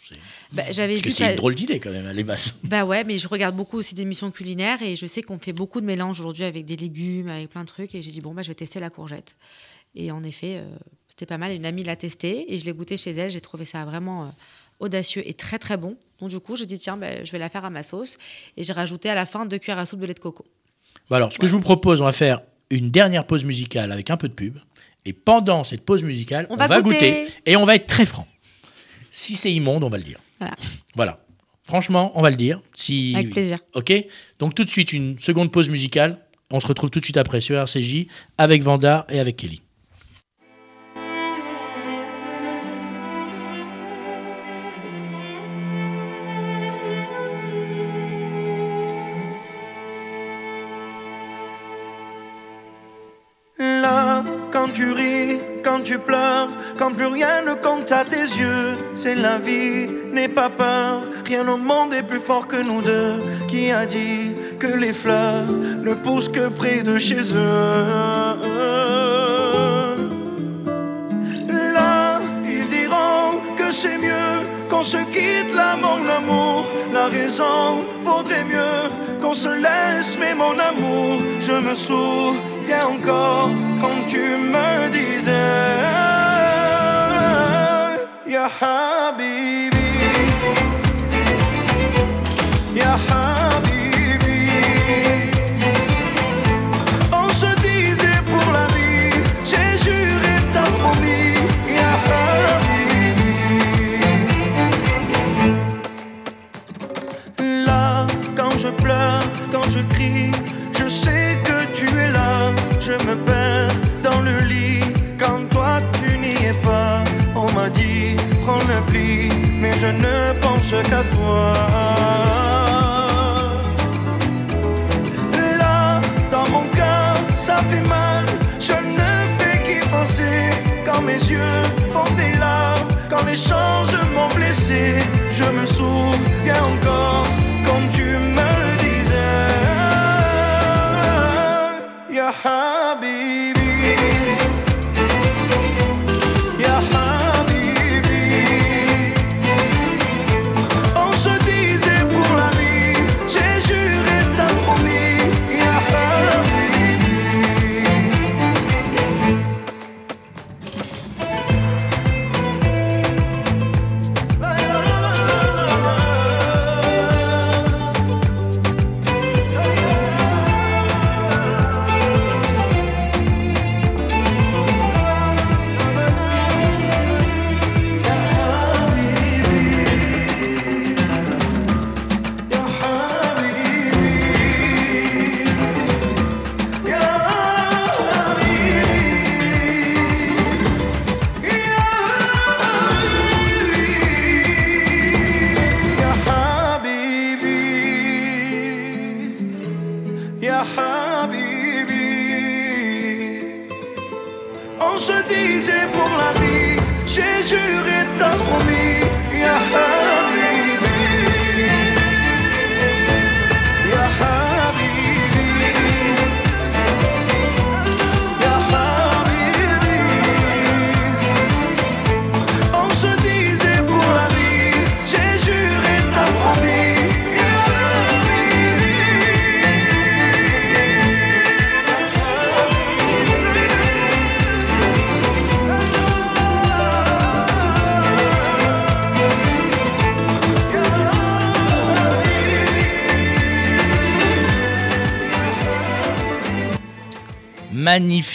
[0.52, 1.14] Bah, J'avais Parce que vu.
[1.14, 2.54] c'est pas- une drôle d'idée quand même, elle est basse.
[2.64, 5.80] Bah ouais, mais je regarde beaucoup aussi d'émissions culinaires et je sais qu'on fait beaucoup
[5.82, 7.94] de mélanges aujourd'hui avec des légumes, avec plein de trucs.
[7.94, 9.36] Et j'ai dit, bon, bah, je vais tester la courgette.
[9.94, 10.64] Et en effet, euh,
[11.08, 11.52] c'était pas mal.
[11.52, 13.30] Une amie l'a testé et je l'ai goûté chez elle.
[13.30, 14.28] J'ai trouvé ça vraiment euh,
[14.80, 15.96] audacieux et très, très bon.
[16.20, 18.16] Donc, du coup, j'ai dit, tiens, bah, je vais la faire à ma sauce.
[18.56, 20.46] Et j'ai rajouté à la fin deux cuillères à soupe de lait de coco.
[21.10, 24.08] Bah alors, ce que je vous propose, on va faire une dernière pause musicale avec
[24.10, 24.56] un peu de pub.
[25.06, 26.96] Et pendant cette pause musicale, On on, va va, goûter.
[27.24, 27.32] goûter.
[27.46, 28.26] et on va être très franc.
[29.10, 30.18] Si c'est immonde, on va le dire.
[30.38, 30.56] Voilà.
[30.94, 31.20] Voilà.
[31.62, 32.60] Franchement, on va le dire.
[32.74, 33.14] Si...
[33.16, 33.58] Avec plaisir.
[33.74, 33.92] Ok
[34.38, 36.18] Donc tout de suite, une seconde pause musicale.
[36.50, 39.62] On se retrouve tout de suite après sur RCJ avec Vanda et avec Kelly.
[54.76, 59.38] Tu ris, quand tu pleures, quand plus rien ne compte à tes yeux, c'est la
[59.38, 63.14] vie, n'aie pas peur, rien au monde est plus fort que nous deux.
[63.48, 65.46] Qui a dit que les fleurs
[65.86, 67.86] ne poussent que près de chez eux?
[71.76, 74.34] Là, ils diront que c'est mieux
[74.68, 76.66] qu'on se quitte là, mon amour.
[76.92, 78.90] La raison vaudrait mieux
[79.22, 83.50] qu'on se laisse, mais mon amour, je me souviens encore
[83.80, 84.25] quand tu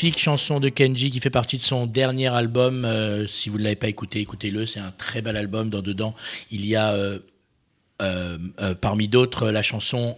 [0.01, 2.85] Magnifique chanson de Kenji qui fait partie de son dernier album.
[2.85, 4.65] Euh, si vous ne l'avez pas écouté, écoutez-le.
[4.65, 5.69] C'est un très bel album.
[5.69, 6.15] Dans dedans,
[6.49, 7.19] il y a euh,
[8.01, 10.17] euh, parmi d'autres la chanson.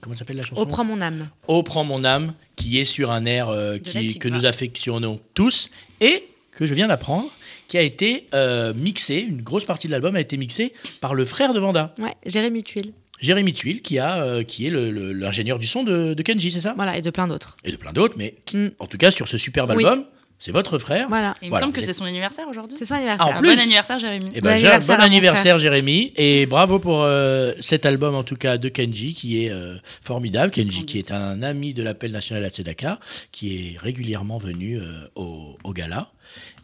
[0.00, 0.60] comment s'appelle la chanson?
[0.60, 1.28] Oh, prends mon âme.
[1.46, 5.70] Oh, prends mon âme, qui est sur un air qui, que nous affectionnons tous
[6.00, 7.30] et que je viens d'apprendre,
[7.68, 11.24] qui a été euh, mixé, une grosse partie de l'album a été mixée par le
[11.24, 12.92] frère de Vanda, Ouais, Jérémy Tuile.
[13.20, 16.74] Jérémy Tuile, qui, a, euh, qui est l'ingénieur du son de, de Kenji, c'est ça?
[16.76, 17.56] Voilà, et de plein d'autres.
[17.64, 18.70] Et de plein d'autres, mais qui- Mm.
[18.78, 19.84] en tout cas sur ce superbe Oui.
[19.84, 20.04] album,
[20.38, 21.08] c'est votre frère.
[21.08, 21.34] Voilà.
[21.42, 22.76] Et il me Voilà, semble que c'est son anniversaire aujourd'hui.
[22.78, 23.26] C'est son Ah, anniversaire.
[23.36, 23.56] en plus.
[23.56, 24.26] Bon anniversaire, Jérémy.
[24.34, 28.36] Eh Bon ben, anniversaire bon anniversaire Jérémy et bravo pour euh, cet album en tout
[28.36, 30.52] cas de Kenji qui est euh, formidable.
[30.52, 33.00] Kenji qui est un ami de l'appel national à Tzedaka
[33.32, 34.84] qui est régulièrement venu euh,
[35.16, 36.12] au, au gala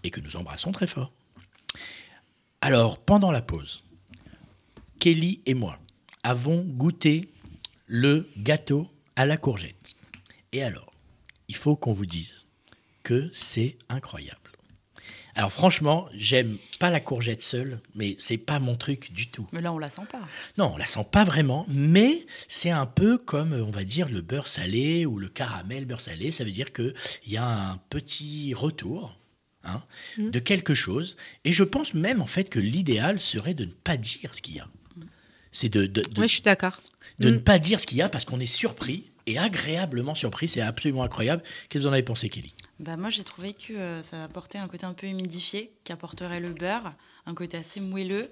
[0.05, 1.11] et que nous embrassons très fort.
[2.61, 3.83] Alors pendant la pause,
[5.01, 5.79] Kelly et moi
[6.25, 7.29] avons goûté
[7.87, 9.95] le gâteau à la courgette.
[10.53, 10.93] Et alors,
[11.49, 12.47] il faut qu'on vous dise
[13.03, 14.41] que c'est incroyable.
[15.37, 19.49] Alors franchement, j'aime pas la courgette seule, mais c'est pas mon truc du tout.
[19.53, 20.22] Mais là, on la sent pas.
[20.59, 24.20] Non, on la sent pas vraiment, mais c'est un peu comme, on va dire, le
[24.20, 26.31] beurre salé ou le caramel beurre salé.
[26.31, 26.95] Ça veut dire qu'il
[27.27, 29.18] y a un petit retour
[29.64, 29.83] hein,
[30.18, 31.16] de quelque chose.
[31.45, 34.55] Et je pense même, en fait, que l'idéal serait de ne pas dire ce qu'il
[34.55, 34.68] y a.
[35.57, 36.81] C'est de, de- je suis d'accord.
[37.21, 37.43] de ne Mm.
[37.43, 40.49] pas dire ce qu'il y a parce qu'on est surpris et agréablement surpris.
[40.49, 41.43] C'est absolument incroyable.
[41.69, 42.53] Qu'est-ce que vous en avez pensé, Kelly?
[42.81, 46.51] Bah, moi, j'ai trouvé que euh, ça apportait un côté un peu humidifié qu'apporterait le
[46.51, 46.93] beurre,
[47.27, 48.29] un côté assez moelleux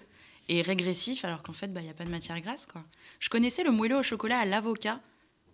[0.49, 2.67] et régressif, alors qu'en fait, bah, il n'y a pas de matière grasse.
[2.67, 2.83] Quoi.
[3.21, 5.01] Je connaissais le moelleux au chocolat à l'avocat.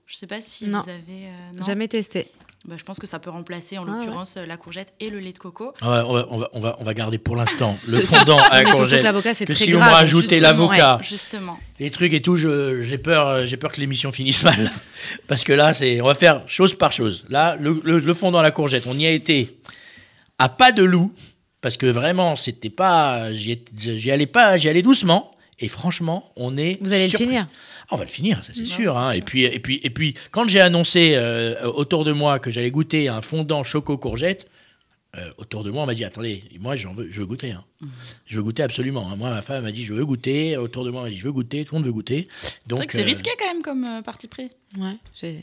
[0.07, 0.81] Je sais pas si Non.
[0.81, 1.27] vous avez.
[1.27, 1.63] euh, non?
[1.63, 2.33] Jamais testé.
[2.65, 5.21] Bah, je pense que ça peut remplacer en Ah, l'occurrence euh, la courgette et le
[5.21, 5.73] lait de coco.
[5.81, 8.39] on va, on, va, on, va, on, va, on va garder pour l'instant le fondant
[8.51, 8.99] à la courgette.
[8.99, 11.59] que l'avocat, c'est Que très si on grave, justement, l'avocat, Justement.
[11.79, 14.71] les trucs et tout, je- j'ai peur, euh, j'ai peur que l'émission finisse mal.
[15.29, 17.25] Parce que là, c'est, on va faire chose par chose.
[17.31, 19.57] Là, le, le, le fondant à la courgette, on y a été
[20.39, 21.13] à pas de loup.
[21.61, 23.33] Parce que vraiment, c'était pas.
[23.33, 25.33] J'y allais pas, j'y allais doucement.
[25.59, 26.77] Et franchement, on est.
[26.83, 27.47] Vous allez le finir.
[27.91, 28.97] Ah, on va le finir, ça c'est sûr.
[28.99, 29.13] hein.
[29.13, 29.19] sûr.
[29.19, 32.71] Et, puis, et, puis, et puis, quand j'ai annoncé euh, autour de moi que j'allais
[32.71, 34.47] goûter un fondant choco-courgette,
[35.17, 37.53] euh, autour de moi, on m'a dit Attendez, moi j'en veux, je veux goûter.
[37.53, 37.65] hein.
[37.81, 37.87] Mmh.
[38.27, 39.09] Je veux goûter absolument.
[39.11, 39.17] hein.
[39.17, 40.59] Moi, ma femme m'a dit Je veux goûter.
[40.59, 41.65] Autour de moi, on m'a dit Je veux goûter.
[41.65, 42.29] Tout le monde veut goûter.
[42.43, 44.51] C'est Donc, vrai que c'est euh, risqué quand même comme euh, parti pris.
[44.79, 44.97] Ouais.
[45.19, 45.41] j'ai-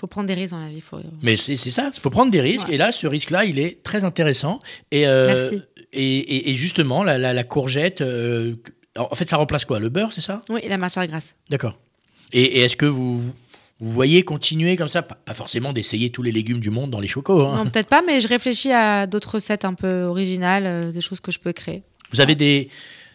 [0.00, 0.80] Faut prendre des risques dans la vie.
[0.80, 1.00] Faut...
[1.22, 2.68] Mais c'est c'est ça, il faut prendre des risques.
[2.68, 2.74] Ouais.
[2.74, 4.60] Et là, ce risque-là, il est très intéressant.
[4.92, 5.60] Et, euh, Merci.
[5.92, 8.54] Et, et- et justement, la, la- la courgette, euh,
[8.96, 10.40] en fait, ça remplace quoi Le beurre, c'est ça?
[10.48, 11.36] Oui, et la matière grasse.
[11.48, 11.78] D'accord.
[12.32, 13.32] Et, et est-ce que vous, vous
[13.80, 15.02] voyez continuer comme ça?
[15.02, 17.42] Pas, pas forcément d'essayer tous les légumes du monde dans les chocos.
[17.46, 17.64] hein.
[17.64, 21.20] Non, peut-être pas, mais je réfléchis à d'autres recettes un peu originales, euh, des choses
[21.20, 21.82] que je peux créer.
[22.12, 22.68] Vous avez des,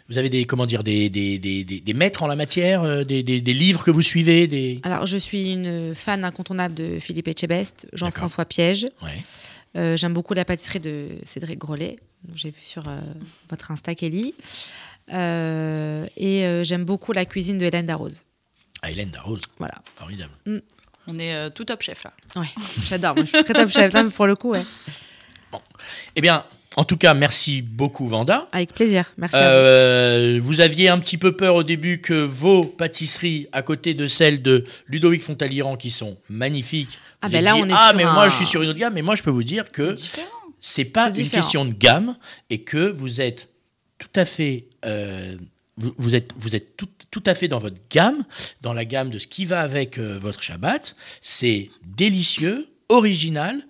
[0.09, 3.23] vous avez des, comment dire, des, des, des, des- maîtres en la matière, euh, des,
[3.23, 4.79] des- des livres que vous suivez, des.
[4.83, 8.87] Alors, je suis une fan incontournable de Philippe Etchebest, Jean-François Piège.
[9.03, 9.21] Ouais.
[9.77, 11.97] Euh, J'aime beaucoup la pâtisserie de Cédric Grolet,
[12.33, 12.97] j'ai vu sur euh,
[13.49, 14.33] votre Insta, Kelly.
[15.13, 18.23] Euh, et euh, j'aime beaucoup la cuisine de Hélène Darroze.
[18.81, 19.75] Ah, Hélène Darroze, Voilà.
[19.95, 20.31] formidable.
[21.07, 22.13] On est euh, tout top chef là.
[22.35, 22.47] Ouais,
[22.87, 23.15] j'adore.
[23.15, 23.93] Moi, je suis très top chef.
[23.93, 24.63] Là, pour le coup, ouais.
[26.15, 26.43] Eh bien,
[26.75, 28.47] en tout cas, merci beaucoup, Vanda.
[28.51, 29.13] Avec plaisir.
[29.17, 29.35] Merci.
[29.37, 30.43] à vous.
[30.43, 34.41] Vous aviez un petit peu peur au début que vos pâtisseries, à côté de celles
[34.41, 38.03] de Ludovic Fontaliran, qui sont magnifiques, Ah ben là, dit, on est ah sur mais
[38.03, 39.73] un- moi je suis sur une autre gamme, mais moi je peux vous dire C'est
[39.73, 40.27] que différent.
[40.59, 41.41] c'est pas C'est une différent.
[41.41, 42.17] question de gamme
[42.49, 43.49] et que vous êtes
[43.99, 45.37] tout à fait euh,
[45.77, 48.23] vous, vous êtes vous êtes tout, tout à fait dans votre gamme
[48.61, 50.95] dans la gamme de ce qui va avec euh, votre Shabbat.
[51.21, 53.61] C'est délicieux original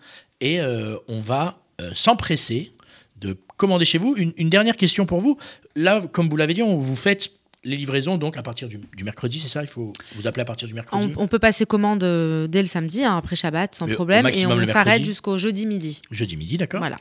[0.41, 1.59] et euh, on va
[1.93, 2.71] s'empresser
[3.19, 4.15] de commander chez vous.
[4.17, 5.37] Une, une dernière question pour vous.
[5.75, 7.31] Là comme vous l'avez dit on vous faites
[7.63, 9.61] les livraisons donc à partir du, du mercredi c'est ça?
[9.61, 11.11] Il faut vous appeler à partir du mercredi?
[11.17, 11.99] On, on peut passer commande
[12.47, 14.27] dès le samedi, hein, après Shabbat, sans problème.
[14.27, 16.01] Et on s'arrête jusqu'au jeudi midi.
[16.11, 16.79] jeudi midi d'accord.
[16.79, 16.97] Voilà.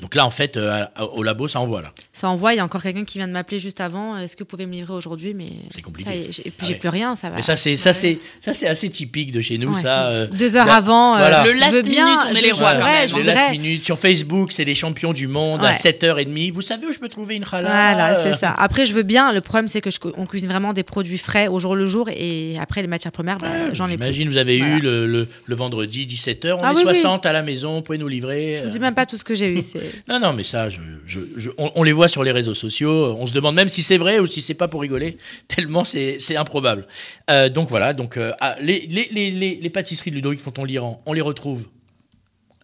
[0.00, 2.54] donc là en fait euh, au labo ça envoie là Ça envoie.
[2.54, 4.16] Il y a encore quelqu'un qui vient de m'appeler juste avant.
[4.16, 6.08] Est-ce que vous pouvez me livrer aujourd'hui Mais C'est compliqué.
[6.10, 6.78] ça j'ai- Et puis Ah j'ai ouais.
[6.78, 7.16] plus rien.
[7.16, 7.36] Ça va.
[7.36, 9.82] Mais ça, c'est ça, c'est ça, c'est assez typique de chez nous, Ouais.
[9.82, 10.06] ça.
[10.06, 11.14] euh, Deux heures là- avant.
[11.16, 11.44] euh, voilà.
[11.44, 13.08] Le je last veux bien, minute, on est je- les rois je- quand ouais, même,
[13.08, 13.18] je hein.
[13.18, 13.50] les last voudrais.
[13.58, 15.74] minutes sur Facebook, c'est les champions du monde à Ouais.
[15.74, 16.52] 7h30.
[16.52, 18.54] Vous savez où je peux trouver une challah Voilà, c'est ça.
[18.56, 19.32] Après, je veux bien.
[19.32, 22.08] Le problème, c'est que je, on cuisine vraiment des produits frais au jour le jour,
[22.10, 24.04] et après les matières premières, bah, j'en ai plus.
[24.04, 24.76] J'imagine, vous avez Voilà.
[24.76, 26.94] eu le, le- le vendredi 17h, on Ah est oui, oui.
[26.94, 28.54] 60 à la maison, vous pouvez nous livrer.
[28.54, 28.70] Je vous euh.
[28.70, 29.60] dis même pas tout ce que j'ai eu.
[30.08, 33.16] Non, non, mais ça, je, je- je- on, on les voit sur les réseaux sociaux.
[33.18, 35.16] On se demande même si c'est vrai ou si c'est pas pour rigoler,
[35.48, 36.86] tellement c'est c'est improbable.
[37.30, 41.12] Euh, donc voilà, donc euh, ah, les, les, les, les, pâtisseries de Ludovic Fonton-Liran, on
[41.12, 41.66] les retrouve.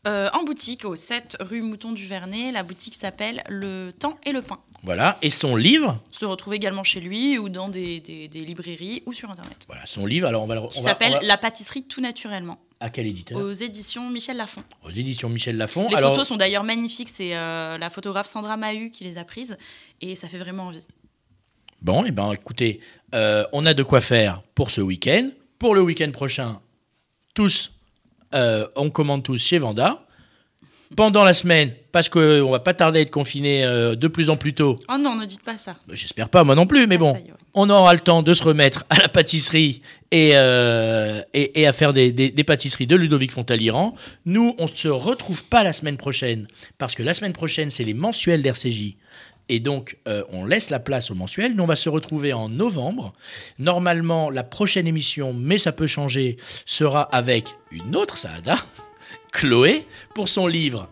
[0.07, 4.32] Euh, en boutique au 7 rue Mouton du Vernet, la boutique s'appelle Le Temps et
[4.32, 4.59] le Pain.
[4.82, 9.03] Voilà, et son livre, Se retrouve également chez lui ou dans des, des- des librairies
[9.05, 9.59] ou sur internet.
[9.66, 10.26] voilà, son livre.
[10.26, 13.53] Alors on va le, Qui s'appelle va- La pâtisserie tout naturellement à quel éditeur aux
[13.53, 14.62] éditions Michel Lafon.
[14.85, 15.89] Aux éditions Michel Lafon.
[15.91, 19.24] Les Alors, photos sont d'ailleurs magnifiques, c'est euh, la photographe Sandra Mahut qui les a
[19.24, 19.57] prises
[20.01, 20.87] et ça fait vraiment envie.
[21.83, 22.81] Bon, et ben écoutez,
[23.14, 25.31] euh, on a de quoi faire pour ce week-end.
[25.59, 26.61] Pour le week-end prochain,
[27.35, 27.72] tous,
[28.35, 30.05] euh, on commande tous chez Vanda.
[30.97, 34.55] Pendant la semaine, parce qu'on va pas tarder à être confiné de plus en plus
[34.55, 35.76] tôt, Oh non, ne dites pas ça.
[35.93, 37.16] j'espère pas moi non plus, mais Ah, bon,
[37.55, 42.45] on aura le temps de se remettre à la pâtisserie et, euh, à faire des,
[42.47, 43.95] pâtisseries de Ludovic Fontaliran.
[44.25, 46.47] Nous, on ne se retrouve pas la semaine prochaine,
[46.79, 48.97] parce que la semaine prochaine, c'est les mensuels d'RCJ.
[49.49, 51.57] Et donc, euh, on laisse la place aux mensuels.
[51.57, 53.13] Nous, on va se retrouver en novembre.
[53.59, 56.37] Normalement, la prochaine émission, mais ça peut changer,
[56.67, 58.59] sera avec une autre Saada,
[59.33, 59.85] Chloé,
[60.15, 60.89] pour son livre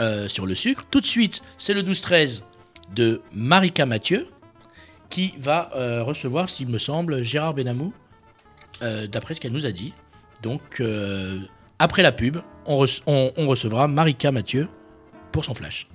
[0.00, 0.84] euh, sur le sucre.
[0.90, 2.42] Tout de suite, c'est le 12-13
[2.94, 4.28] de Marika Mathieu
[5.12, 7.92] qui va euh, recevoir, s'il me semble, Gérard Benamou,
[8.82, 9.92] euh, d'après ce qu'elle nous a dit.
[10.42, 11.38] Donc, euh,
[11.78, 14.68] après la pub, on, rece- on- on recevra Marika Mathieu
[15.30, 15.86] pour son flash.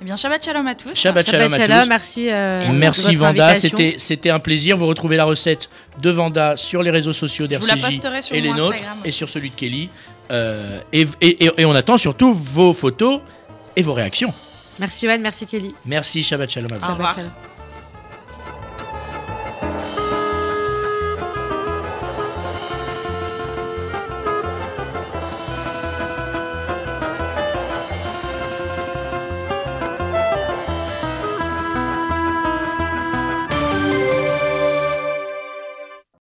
[0.00, 0.94] Eh bien, Shabbat Shalom à tous.
[0.94, 1.88] Shabbat Shalom Shabbat à Shalom, tous.
[1.88, 2.30] merci.
[2.30, 4.76] euh, Merci votre Vanda, c'était un plaisir.
[4.76, 5.68] Vous retrouvez la recette
[6.00, 8.76] de Vanda sur les réseaux sociaux Je vous la d'RCJ posterai sur et les nôtres
[8.76, 9.90] Instagram et sur celui de Kelly.
[10.30, 13.20] Euh, et, et- et- et on attend surtout vos photos
[13.76, 14.32] et vos réactions.
[14.78, 15.74] Merci Yoann, merci Kelly.
[15.84, 16.86] Merci, Shabbat Shalom à vous.
[16.86, 17.10] Au revoir.
[17.10, 17.49] Shabbat Shalom.